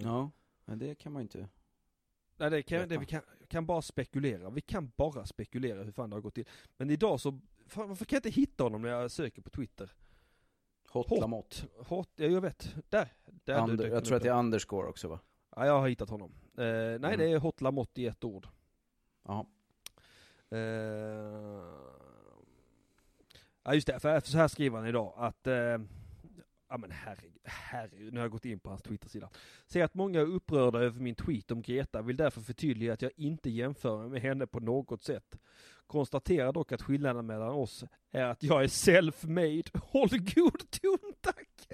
[0.04, 0.32] Ja,
[0.66, 1.48] men det kan man ju inte.
[2.38, 6.10] Nej det kan, det, vi kan, kan bara spekulera, vi kan bara spekulera hur fan
[6.10, 6.48] det har gått till.
[6.78, 9.94] Men idag så, fan, varför kan jag inte hitta honom när jag söker på Twitter?
[10.90, 11.20] Hot, Hot.
[11.20, 11.56] Lamotte.
[11.78, 13.14] Hot, ja jag vet, där!
[13.26, 15.20] där dök jag tror att det är underscore också va?
[15.56, 16.32] Ja jag har hittat honom.
[16.58, 17.18] Eh, nej Mm.
[17.18, 18.48] det är Hot Lamotte i ett ord.
[19.24, 19.48] Ja.
[20.50, 20.58] Eh,
[23.64, 25.78] ja just det, för så här skriver han idag att eh,
[26.76, 29.30] Ja men herregud, herregud, nu har jag gått in på hans Twitter-sida.
[29.68, 33.12] Ser att många är upprörda över min tweet om Greta, vill därför förtydliga att jag
[33.16, 35.40] inte jämför mig med henne på något sätt.
[35.88, 39.78] Konstaterar dock att skillnaden mellan oss är att jag är self-made.
[39.80, 41.68] Håll god ton tack!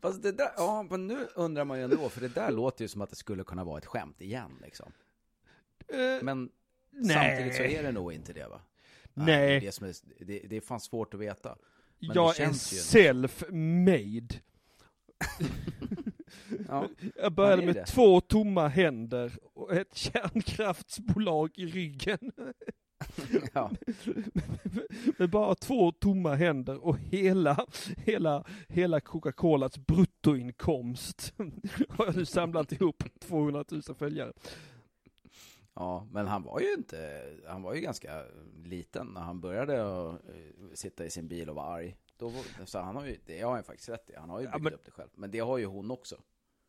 [0.00, 2.88] Fast det där, ja men nu undrar man ju ändå, för det där låter ju
[2.88, 4.92] som att det skulle kunna vara ett skämt igen liksom.
[5.88, 6.50] Eh, Men
[6.90, 7.14] nej.
[7.14, 8.60] samtidigt så är det nog inte det va?
[9.14, 9.26] Nej.
[9.60, 11.58] Det är, det, är, det, det är fan svårt att veta.
[12.02, 14.34] Men jag är self-made.
[16.68, 17.86] Ja, Jag började med det.
[17.86, 22.32] två tomma händer och ett kärnkraftsbolag i ryggen.
[23.52, 23.70] ja.
[25.18, 31.34] med bara två tomma händer och hela, hela, hela Coca-Colas bruttoinkomst
[31.88, 34.32] har jag nu samlat ihop 200 000 följare.
[35.74, 38.22] Ja, men han var ju inte, han var ju ganska
[38.64, 41.96] liten när han började att eh, sitta i sin bil och vara arg.
[42.18, 42.32] Då,
[42.64, 44.64] så han har ju, det har han faktiskt rätt i, han har ju Ja, byggt
[44.64, 45.10] men- upp det själv.
[45.14, 46.16] Men det har ju hon också.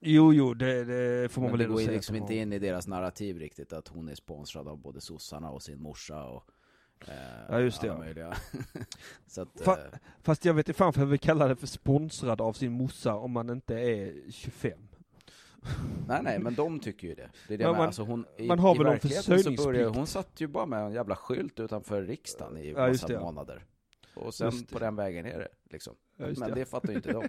[0.06, 1.92] Jo, jo, det, det får man Men väl det ändå går säga.
[1.92, 5.02] liksom att de inte in i deras narrativ riktigt att hon är sponsrad av både
[5.02, 6.44] sossarna och sin morsa och
[7.08, 7.14] eh,
[7.50, 7.98] Ja, just det, ja.
[7.98, 8.38] möjliga.
[9.28, 11.68] så att, Fa- eh, Fast jag vet inte fan för jag vill kalla det för
[11.68, 14.80] sponsrad av sin morsa om man inte är 25.
[16.08, 17.30] Nej nej, men de tycker ju det.
[17.48, 19.64] Det är det Men med, man- alltså hon, i, man har i väl verkligheten så
[19.66, 23.20] började, hon satt ju bara med en jävla skylt utanför riksdagen i Ja, massa det.
[23.20, 23.66] månader.
[24.14, 25.96] Och sen på den vägen är det liksom.
[26.18, 26.56] Ja, men det.
[26.56, 27.28] det fattar ju inte de.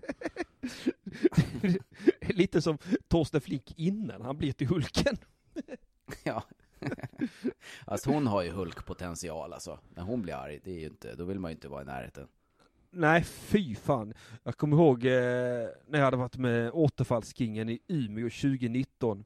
[2.35, 5.16] Lite som Torsten Flink innan han blir till Hulken.
[6.25, 6.42] Ja.
[7.85, 9.79] alltså hon har ju Hulk-potential alltså.
[9.94, 11.85] När hon blir arg, det är ju inte, då vill man ju inte vara i
[11.85, 12.29] närheten.
[12.96, 14.14] Nej, fy fan.
[14.42, 15.12] Jag kommer ihåg eh,
[15.87, 19.24] när jag hade varit med Återfallskingen i Umeå 2019.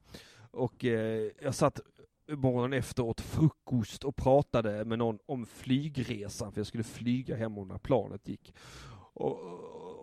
[0.50, 1.80] Och eh, jag satt
[2.28, 7.54] morgonen efter åt frukost och pratade med någon om flygresan, för jag skulle flyga hem
[7.54, 8.54] när planet gick.
[9.14, 9.40] Och,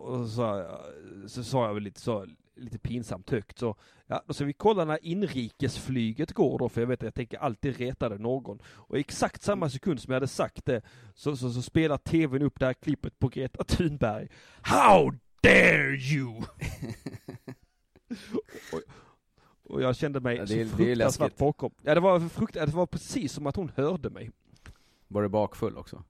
[0.00, 2.26] och så, sa jag- så sa jag väl lite så,
[2.56, 6.88] lite pinsamt högt så, ja, då ska vi kolla när inrikesflyget går då, för jag
[6.88, 8.58] vet att jag tänker alltid reta det någon.
[8.66, 10.82] Och i exakt samma sekund som jag hade sagt det,
[11.14, 14.28] så, så, så spelar tvn upp det här klippet på Greta Thunberg.
[14.62, 16.34] How dare you!
[18.72, 18.82] och,
[19.62, 21.74] och jag kände mig Ja, det så fruktansvärt bakom.
[21.82, 24.30] Ja, det var frukt, det var precis som att hon hörde mig.
[25.08, 26.04] Var du bakfull också?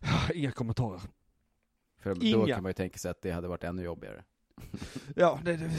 [0.34, 1.00] Inga kommentarer.
[1.98, 2.54] För då Inga.
[2.54, 4.24] kan man ju tänka sig att det hade varit ännu jobbigare.
[5.16, 5.70] Ja, det, det,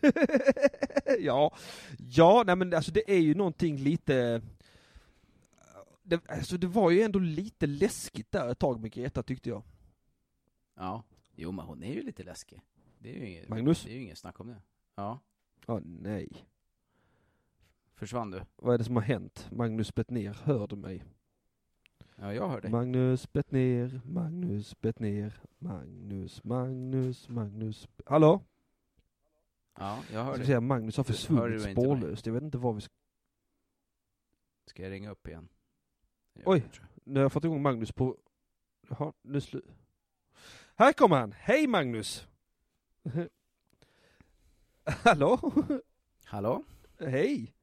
[1.20, 1.56] ja,
[1.98, 4.42] ja, nej men alltså det är ju någonting lite,
[6.02, 9.62] det, alltså det var ju ändå lite läskigt där ett tag med Greta tyckte jag.
[10.74, 11.02] Ja.
[11.34, 12.60] Jo, men hon är ju lite läskig.
[12.98, 13.84] Det är ju inget, Magnus?
[13.84, 14.62] det är ju inget snack om det.
[14.94, 15.20] Ja.
[15.66, 16.46] Ja, nej.
[17.94, 18.42] Försvann du?
[18.56, 19.48] Vad är det som har hänt?
[19.52, 21.04] Magnus Bettner hörde mig.
[22.16, 22.70] Ja, jag hör dig.
[22.70, 27.88] Magnus Bettner, Magnus Bettner, Magnus, Magnus, Magnus.
[28.06, 28.42] Hallå?
[29.78, 30.46] Ja, jag hör ska dig.
[30.46, 32.26] säga Magnus har försvunnit spårlöst.
[32.26, 32.92] Jag vet inte vad vi ska...
[34.66, 35.48] Ska jag ringa upp igen?
[36.32, 36.64] Jag Oj.
[37.04, 38.16] Nu har jag fått igång Magnus på...
[38.88, 39.62] Jaha, nu slu...
[40.76, 41.32] Här kommer han!
[41.32, 42.28] Hej Magnus!
[44.84, 45.52] Hallå?
[46.24, 46.64] Hallå?
[46.98, 47.54] Hej!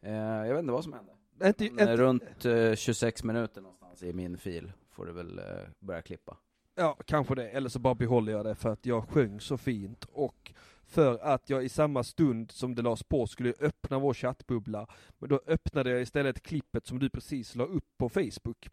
[0.00, 1.15] Eh, jag vet inte vad som hände.
[1.44, 5.44] Inte, eh, runt eh, 26 minuter någonstans i min fil får du väl eh,
[5.78, 6.36] börja klippa.
[6.74, 7.48] Ja, kanske det.
[7.48, 10.52] Eller så bara behåller jag det för att jag sjöng så fint och
[10.86, 14.86] för att jag i samma stund som det lades på skulle öppna vår chattbubbla.
[15.18, 18.68] Men då öppnade jag istället klippet som du precis la upp på Facebook.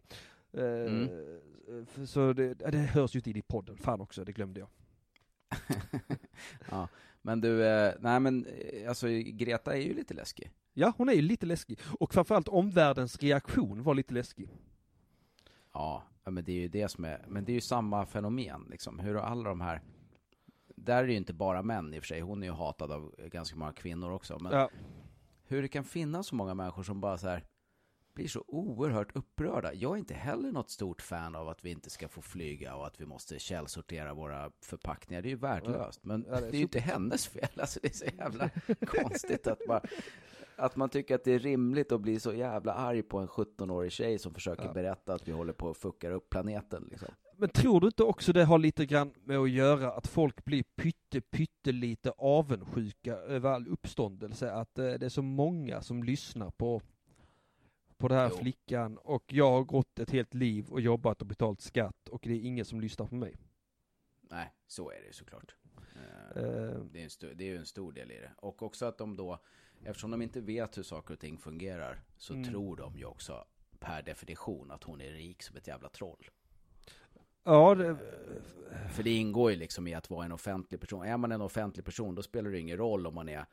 [0.52, 1.08] Eh,
[1.68, 1.86] Mm.
[2.06, 3.76] Så det, det hörs ju inte in i podden.
[3.76, 4.68] Fan också, det glömde jag.
[6.70, 6.88] ja.
[7.22, 10.50] Men du, eh, nej men eh, alltså Greta är ju lite läskig.
[10.74, 11.78] Ja, hon är ju lite läskig.
[12.00, 14.48] Och framförallt omvärldens reaktion var lite läskig.
[15.72, 18.98] Ja, men det är ju det som är, men det är ju samma fenomen liksom.
[18.98, 19.82] Hur alla de här,
[20.76, 22.92] där är det ju inte bara män i och för sig, hon är ju hatad
[22.92, 24.38] av ganska många kvinnor också.
[24.38, 24.70] Men Ja,
[25.46, 27.44] hur det kan finnas så många människor som bara så här
[28.14, 29.74] blir så oerhört upprörda.
[29.74, 32.86] Jag är inte heller något stort fan av att vi inte ska få flyga och
[32.86, 35.22] att vi måste källsortera våra förpackningar.
[35.22, 36.04] Det är ju värdelöst.
[36.04, 37.48] Men Ja, det är det är ju inte hennes fel.
[37.60, 38.50] Alltså det är så jävla
[38.86, 39.80] konstigt att man,
[40.56, 43.92] att man tycker att det är rimligt att bli så jävla arg på en 17-årig
[43.92, 44.72] tjej som försöker Ja.
[44.72, 46.88] berätta att vi håller på att fucka upp planeten.
[46.90, 47.08] Liksom.
[47.36, 50.62] Men tror du inte också det har lite grann med att göra att folk blir
[50.62, 54.52] pytte, pyttelite avundsjuka över all uppståndelse?
[54.52, 56.82] Att eh, det är så många som lyssnar på,
[57.96, 58.36] på den här Jo.
[58.36, 62.32] flickan och jag har gått ett helt liv och jobbat och betalt skatt och det
[62.32, 63.36] är ingen som lyssnar på mig.
[64.30, 65.54] Nej, så är det såklart.
[65.96, 66.42] Eh, Eh,
[66.92, 68.30] Det är, en det är ju en stor del i det.
[68.36, 69.38] Och också att de då,
[69.84, 72.44] eftersom de inte vet hur saker och ting fungerar, så Mm.
[72.50, 73.44] tror de ju också
[73.78, 76.28] per definition att hon är rik som ett jävla troll.
[77.44, 77.96] ja, det,
[78.92, 81.06] För det ingår ju liksom i att vara en offentlig person.
[81.06, 83.46] Är man en offentlig person, då spelar det ingen roll om man är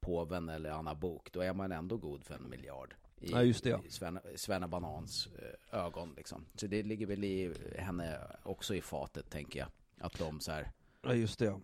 [0.00, 1.32] påven eller Anna Bok.
[1.32, 2.94] Då är man ändå god för en miljard.
[3.20, 3.80] I, Ja, just det, ja.
[3.84, 5.28] i Sven, Svenna Banans
[5.72, 6.44] eh, ögon liksom.
[6.54, 9.68] Så det ligger väl i henne också i fatet, tänker jag.
[10.00, 10.70] Att de så här,
[11.02, 11.44] ja, just det.
[11.44, 11.60] ja.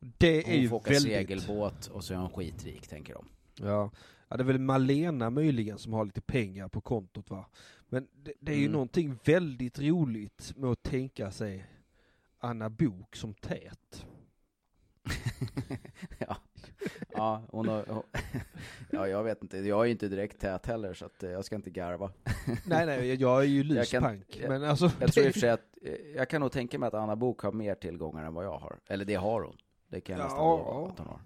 [0.00, 1.12] Det är hon ju får åka väldigt...
[1.12, 3.28] segelbåt och så är hon skitrik, tänker de.
[3.56, 3.90] Ja.
[4.28, 7.46] ja, det är väl Malena möjligen som har lite pengar på kontot va.
[7.88, 8.72] Men det, det är ju Mm.
[8.72, 11.66] någonting väldigt roligt med att tänka sig
[12.38, 14.06] Anna Bok som tät.
[16.18, 16.36] ja.
[17.12, 17.84] ja, hon har,
[18.90, 19.58] ja, jag vet inte.
[19.58, 22.10] Jag är ju inte direkt tät heller, så att eh, jag ska inte garva.
[22.66, 24.38] nej, nej, jag är ju Jag luspank.
[24.40, 26.78] jag- Men alltså, Jag tror i och för sig att, eh, jag kan nog tänka
[26.78, 28.78] mig att Anna Bok har mer tillgångar än vad jag har.
[28.86, 29.56] Eller det har hon.
[29.88, 30.88] Det kan jag Ja, nästan lova ja.
[30.92, 31.20] att hon har.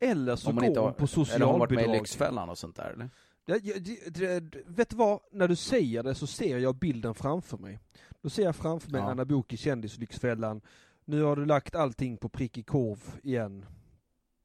[0.00, 1.96] Eller så går hon har, på eller har hon varit med i socialbidrag.
[2.02, 3.10] Lyxfällan och sånt där eller?
[3.44, 3.74] Ja, ja,
[4.10, 5.20] det, vet du vad?
[5.32, 7.78] När du säger det så ser jag bilden framför mig.
[8.22, 9.10] Då ser jag framför mig Ja.
[9.10, 10.60] Anna Book i Kändislyxfällan.
[11.04, 13.66] Nu har du lagt allting på prickig korv igen.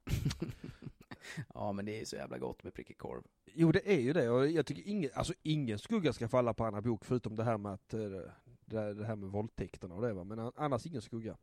[1.54, 3.22] Ja men det är så jävla gott med prickig korv.
[3.54, 6.66] Jo det är ju det och jag tycker ingen, alltså ingen skugga ska falla på
[6.66, 8.00] Anna Book förutom det här med att, eh,
[8.66, 11.38] det, här med våldtäkterna och det va, men an- annars ingen skugga.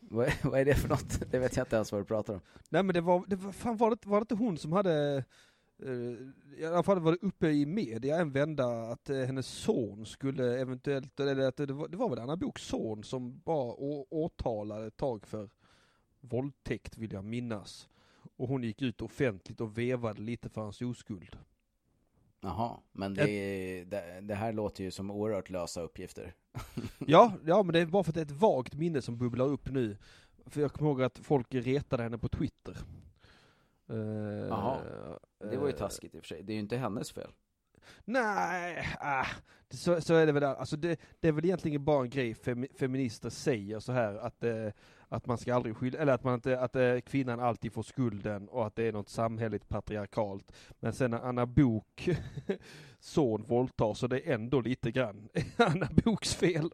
[0.00, 1.30] Vad, är- vad är det för något?
[1.30, 2.40] Det vet jag inte ens vad du pratar om.
[2.68, 5.24] Nej men det var, det var, fan var det, var det inte hon som hade,
[5.82, 10.06] eh, i alla fall var det uppe i media en vända att eh, hennes son
[10.06, 14.06] skulle eventuellt, eller att det var, det var väl Anna Boks son som var å,
[14.10, 15.50] åtalad ett tag för
[16.28, 17.88] våldtäkt vill jag minnas.
[18.36, 21.36] Och hon gick ut offentligt och vevade lite för hans oskuld.
[22.40, 26.34] Jaha, men det, är- det, det här låter ju som oerhört lösa uppgifter.
[26.98, 29.46] Ja, ja men det är bara för att det är ett vagt minne som bubblar
[29.46, 29.96] upp nu.
[30.46, 32.76] För jag kommer ihåg att folk retade henne på Twitter.
[33.88, 33.96] Eh,
[34.48, 34.78] Jaha.
[35.38, 36.42] Det var ju eh, taskigt i och för sig.
[36.42, 37.30] Det är ju inte hennes fel.
[38.04, 39.26] Nej, ah,
[39.70, 40.40] så, så är det väl.
[40.42, 40.54] där.
[40.54, 44.44] Alltså det, det är väl egentligen bara en grej femi, feminister säger så här att,
[44.44, 44.68] eh,
[45.08, 48.48] att man ska aldrig skylla, eller att man inte, att eh, kvinnan alltid får skulden
[48.48, 50.52] och att det är något samhälleligt patriarkalt.
[50.80, 52.08] Men sen när Anna Bok
[53.00, 56.70] son våldtar så det är ändå lite grann Anna Boks fel.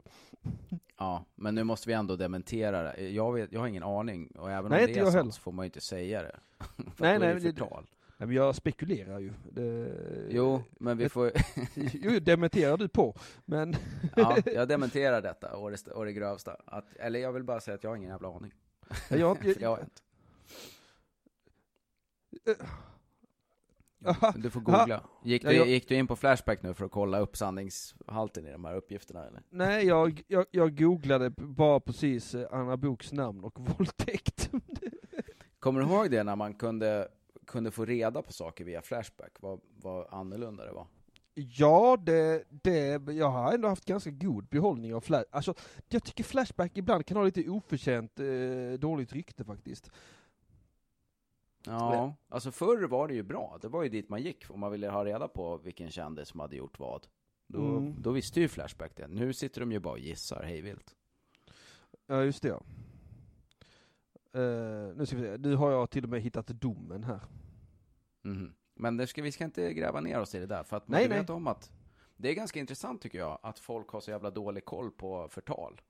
[0.98, 3.08] Ja, men nu måste vi ändå dementera det.
[3.08, 4.26] Jag, vet, jag har ingen aning.
[4.26, 6.36] Och även Nej, om det är sant så får man ju inte säga det.
[6.76, 7.82] Nej, nej, är det det- förtal.
[7.82, 7.88] Nej,
[8.26, 9.32] men jag spekulerar ju.
[9.52, 9.92] Det,
[10.30, 11.32] Jo, men vi får...
[11.74, 13.14] Jo, dementerar du på.
[13.44, 13.74] Men
[14.16, 16.56] ja, jag dementerar detta å det, å det grövsta.
[16.66, 18.52] Att, eller jag vill bara säga att jag har ingen jävla aning.
[19.10, 20.02] jag, jag, det har jag inte.
[24.36, 25.02] Du får googla.
[25.24, 28.52] Gick du, jag- gick du in på Flashback nu för att kolla upp sanningshalten i
[28.52, 29.42] de här uppgifterna eller?
[29.50, 34.50] Nej, jag, jag, jag googlade bara precis eh, Anna Boks namn och våldtäkt.
[35.58, 37.08] Kommer du ihåg det när man kunde,
[37.46, 39.32] kunde få reda på saker via Flashback?
[39.40, 40.86] Vad, vad annorlunda det var?
[41.34, 45.24] Ja, det, det, jag har ändå haft ganska god behållning av Flash.
[45.30, 45.54] Alltså,
[45.88, 49.90] jag tycker Flashback ibland kan ha lite oförtjänt eh, dåligt rykte faktiskt.
[51.66, 53.58] Ja, alltså förr var det ju bra.
[53.60, 56.40] Det var ju dit man gick om man ville ha reda på vilken kändis som
[56.40, 57.06] hade gjort vad.
[57.46, 57.94] Då, Mm.
[58.02, 59.06] då visste ju Flashback det.
[59.08, 60.94] Nu sitter de ju bara och gissar hejvilt.
[62.06, 62.62] Ja, just det ja.
[64.34, 67.20] Eh, nu ska vi se, nu har jag till och med hittat domen här.
[68.22, 68.54] Mhm.
[68.74, 71.04] Men ska, vi ska inte gräva ner oss i det där, för att man Nej,
[71.04, 71.20] ska nej.
[71.20, 71.70] veta om att
[72.16, 75.80] det är ganska intressant tycker jag, att folk har så jävla dålig koll på förtal.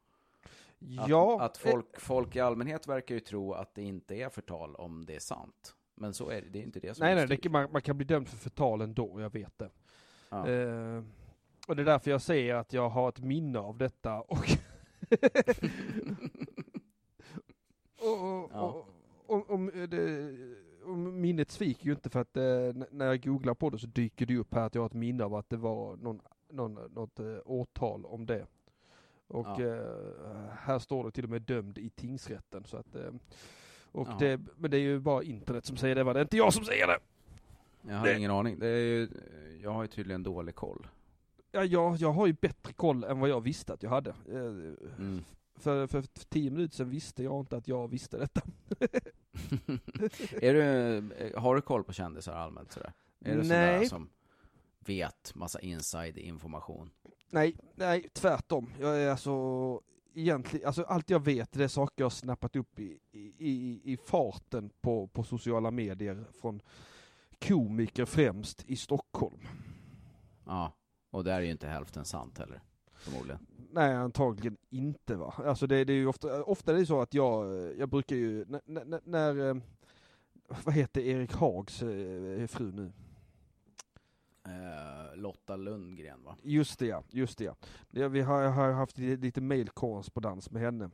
[0.99, 4.75] Att, ja, att folk, folk i allmänhet verkar ju tro att det inte är förtal
[4.77, 5.75] om det är sant.
[5.95, 7.97] Men så är det, det är inte det som Nej, nej, det, man, man kan
[7.97, 9.71] bli dömd för förtal ändå, jag vet det.
[10.29, 10.49] Ja.
[10.49, 11.03] Eh,
[11.69, 14.39] och det är därför jag säger att jag har ett minne av detta och...
[18.03, 18.61] och, och, Ja.
[19.27, 20.33] och, om, om, det,
[20.97, 24.37] minnet sviker ju inte för att eh, när jag googlar på det så dyker det
[24.37, 27.37] upp här att jag har ett minne av att det var någon, någon, något eh,
[27.45, 28.47] åtal om det.
[29.27, 29.63] Och Ja.
[29.63, 33.11] eh, här står det till och med dömd i tingsrätten så att eh,
[33.93, 34.17] och Ja.
[34.19, 36.13] det, men det är ju bara internet som säger det, va?
[36.13, 36.99] det är inte jag som säger det!
[37.83, 38.59] Jag har det- ingen aning.
[38.59, 39.09] Det är ju,
[39.63, 40.87] jag har ju tydligen dålig koll.
[41.53, 44.11] Ja, jag, jag har ju bättre koll än vad jag visste att jag hade.
[44.11, 44.37] Eh,
[44.99, 45.25] Mm.
[45.55, 48.41] För, för tio minuter sedan visste jag inte att jag visste detta.
[50.41, 52.93] är du, har du koll på kändisar allmänt sådär?
[53.25, 53.87] Är du sån där Nej.
[53.87, 54.11] som
[54.79, 56.91] vet massa inside information?
[57.31, 58.71] Nej, nej, tvärtom.
[58.81, 59.33] Jag är alltså
[60.15, 63.81] egentligen, alltså allt jag vet det är saker jag har snappat upp i, i, i,
[63.93, 66.63] i farten på, på sociala medier från
[67.41, 69.41] komiker främst i Stockholm.
[70.47, 70.73] Ja,
[71.11, 72.61] och där är ju inte hälften sant heller.
[73.03, 73.47] Förmodligen.
[73.73, 75.35] Nej, antagligen inte va.
[75.37, 77.47] Alltså det, det är ju ofta, ofta är det så att jag,
[77.79, 79.57] jag brukar ju, när, när, när eh,
[80.65, 82.93] vad heter Erik Hags eh, fru nu?
[84.47, 86.37] Eh, Lotta Lundgren va?
[86.43, 88.09] Just det ja, just det ja.
[88.09, 90.91] Vi har, har haft li- lite mailkorrespondens med henne.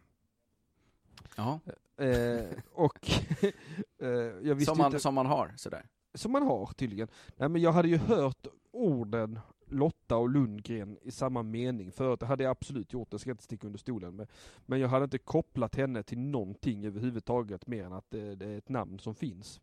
[1.36, 1.60] Jaha.
[1.96, 3.10] Eh, och
[3.98, 4.08] eh,
[4.42, 5.86] jag visste Som man, inte, som man har sådär.
[6.14, 7.08] som man har tydligen.
[7.36, 9.40] Nej men jag hade ju hört orden
[9.70, 12.20] Lotta och Lundgren i samma mening förut.
[12.20, 14.28] Det hade jag absolut gjort, det ska jag inte sticka under stolen med.
[14.66, 18.58] Men jag hade inte kopplat henne till någonting överhuvudtaget mer än att det, det är
[18.58, 19.60] ett namn som finns.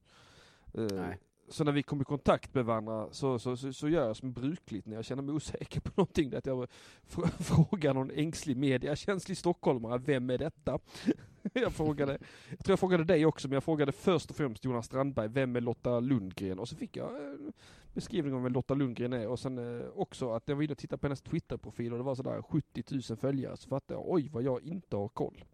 [0.73, 1.19] Eh, Nej.
[1.47, 4.33] Så när vi kom i kontakt med varandra så, så, så, så gör jag som
[4.33, 6.33] brukligt när jag känner mig osäker på någonting.
[6.35, 6.67] Att jag
[7.09, 10.79] fr- frågar någon ängslig mediakänslig stockholmare, vem är detta?
[11.53, 12.17] jag frågade,
[12.49, 15.55] jag tror jag frågade dig också, men jag frågade först och främst Jonas Strandberg, vem
[15.55, 16.59] är Lotta Lundgren?
[16.59, 17.53] Och så fick jag en
[17.93, 20.77] beskrivning om vem Lotta Lundgren är och sen eh, också att jag var inne och
[20.77, 24.29] tittade på hennes Twitterprofil och det var sådär 70 000 följare så fattade jag, oj
[24.29, 25.45] vad jag inte har koll.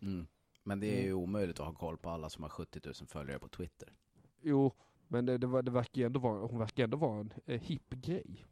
[0.00, 0.26] Mm.
[0.64, 3.38] Men det är ju omöjligt att ha koll på alla som har 70 000 följare
[3.38, 3.92] på Twitter.
[4.42, 4.72] Jo,
[5.12, 7.90] men det, det, var- det verkar ändå vara, hon verkar ändå vara en eh, hipp
[7.90, 8.46] grej.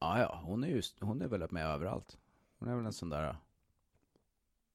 [0.00, 2.18] Ja, ja, hon är ju hon är väl med överallt.
[2.58, 3.36] Hon är väl en sån där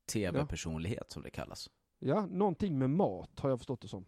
[0.06, 1.70] tv-personlighet som det kallas.
[2.00, 4.06] Ja, någonting med mat har jag förstått det som.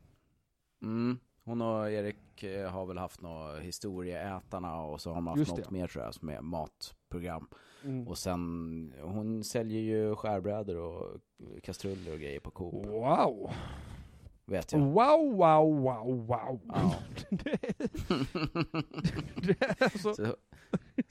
[0.82, 1.20] Mm.
[1.44, 5.52] Hon och Erik eh, har väl haft något historieätarna och så har de haft Just
[5.52, 5.72] något det.
[5.72, 7.48] mer tror jag som är matprogram.
[7.84, 8.08] Mm.
[8.08, 11.18] Och sen, hon säljer ju skärbrädor och
[11.64, 13.52] kastruller och grejer på Coop, Wow!
[14.50, 14.80] Vet jag.
[14.80, 16.60] Wow, wow, wow, wow!
[16.68, 16.96] Ja.
[17.30, 17.60] det,
[19.36, 20.36] det är alltså, Så,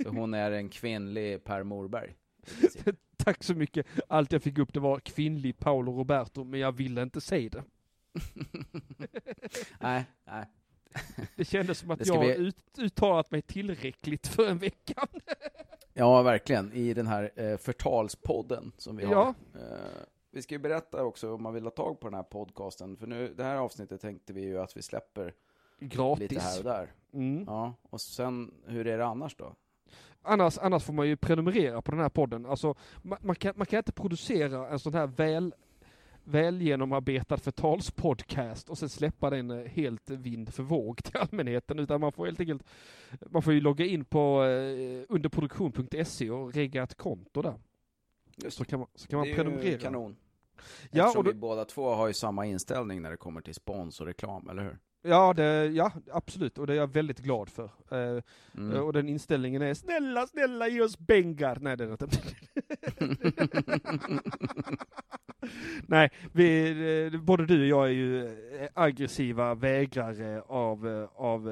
[0.03, 2.15] så hon är en kvinnlig Per Morberg.
[3.17, 3.87] tack så mycket.
[4.09, 7.65] Allt jag fick upp det var kvinnlig Paolo Roberto, men jag ville inte säga det.
[9.81, 10.45] nej, nej.
[11.37, 15.07] Det kändes som att jag vi- ut, uttalat mig tillräckligt för en vecka.
[15.95, 16.73] Ja, verkligen.
[16.73, 19.15] I den här eh, förtalspodden som vi har.
[19.15, 19.35] Ja.
[19.55, 22.97] Eh, vi ska ju berätta också om man vill ha tag på den här podcasten.
[22.97, 25.35] För nu, det här avsnittet tänkte vi ju att vi släpper
[25.81, 26.31] Gratis.
[26.31, 26.93] lite här och där.
[27.13, 27.45] Mm.
[27.47, 29.55] Ja, och sen, hur är det annars då?
[30.23, 32.47] Annars, annars får man ju prenumerera på den här podden.
[32.47, 35.55] Alltså, man, man, kan, man kan inte producera en sån här väl,
[36.25, 41.79] väl genomarbetad förtalspodcast och sen släppa den eh, helt vind för våg till allmänheten.
[41.79, 42.63] Utan man får helt enkelt,
[43.31, 47.55] man får ju logga in på eh, underproduktion.se och regga ett konto där.
[48.49, 49.71] Så kan man, så kan man det är prenumerera.
[49.71, 50.17] ju kanon.
[50.91, 53.55] Ja, Eftersom och då- vi båda två har ju samma inställning när det kommer till
[53.55, 54.79] spons och reklam, eller hur?
[55.03, 56.59] Ja, det, ja, absolut.
[56.59, 57.65] Och det är jag väldigt glad för.
[57.91, 58.23] Eh,
[58.55, 58.83] Mm.
[58.85, 61.59] Och den inställningen är snälla, snälla ge oss pengar.
[61.61, 62.09] Nej, det är det inte.
[65.87, 68.27] Nej, vi, eh, både du och jag är ju
[68.61, 71.49] eh, aggressiva vägrare av, eh, av,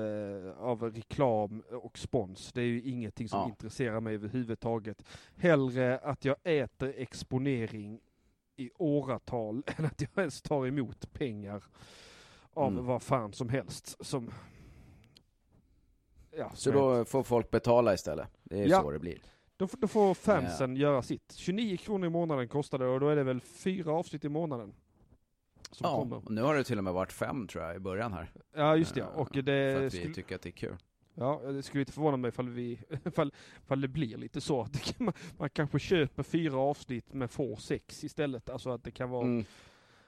[0.59, 2.53] av reklam och spons.
[2.53, 3.49] Det är ju ingenting som Ja.
[3.49, 5.05] intresserar mig överhuvudtaget.
[5.37, 8.01] Hellre att jag äter exponering
[8.57, 11.65] i åratal än att jag ens tar emot pengar
[12.55, 12.85] av Mm.
[12.87, 13.97] vad fan som helst.
[14.07, 14.31] Som,
[16.37, 18.29] ja, Så då får folk betala istället.
[18.45, 18.81] Det är Ja.
[18.83, 19.19] så det blir.
[19.57, 21.33] Då, får- då får fansen göra sitt.
[21.33, 24.75] 29 kronor i månaden kostar det och då är det väl fyra avsnitt i månaden.
[25.71, 26.17] Som Ja, kommer.
[26.17, 28.31] och nu har det till och med varit fem tror jag i början här.
[28.55, 29.07] Ja just det, ja.
[29.07, 30.77] Eh, och För det att vi skulle, tycker att det är kul.
[31.15, 33.33] ja, det skulle inte förvåna mig ifall, vi, ifall,
[33.65, 34.61] ifall det blir lite så.
[34.63, 38.51] att det Man, man kanske köper fyra avsnitt men får sex istället.
[38.51, 39.45] Alltså att det kan vara, Mm.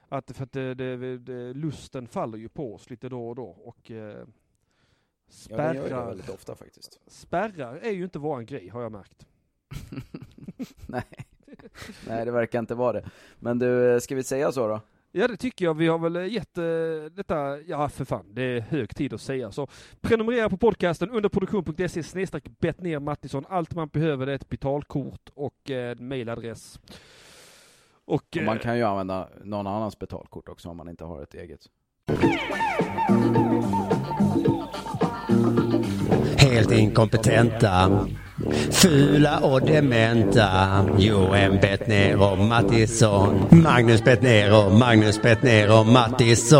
[0.09, 3.45] att, för att det, det, det, lusten faller ju på oss lite då och då.
[3.45, 4.25] Och eh,
[5.49, 6.99] Ja, den gör det spärrar, väldigt ofta faktiskt.
[7.07, 9.27] spärrar är ju inte våran grej har jag märkt.
[10.87, 11.03] Nej.
[12.07, 13.09] Nej, det verkar inte vara det.
[13.39, 14.81] Men du, eh, ska vi säga så då?
[15.11, 15.73] Ja det tycker jag.
[15.73, 16.63] Vi har väl gett eh,
[17.11, 19.51] detta, ja för fan, det är hög tid att säga.
[19.51, 19.67] Så
[20.01, 23.45] prenumerera på podcasten under produktion.se snedstreck Bettner Mattisson.
[23.49, 26.79] Allt man behöver är ett betalkort och eh, en mailadress.
[28.05, 31.23] Och, Och man eh, kan ju använda någon annans betalkort också om man inte har
[31.23, 31.69] ett eget.
[36.59, 38.05] Helt inkompetenta.
[38.71, 40.85] Fula och dementa.
[40.97, 43.47] Johan Bettner och Mattisson.
[43.49, 46.59] Magnus Bettner och Magnus Bettner och Mattisson.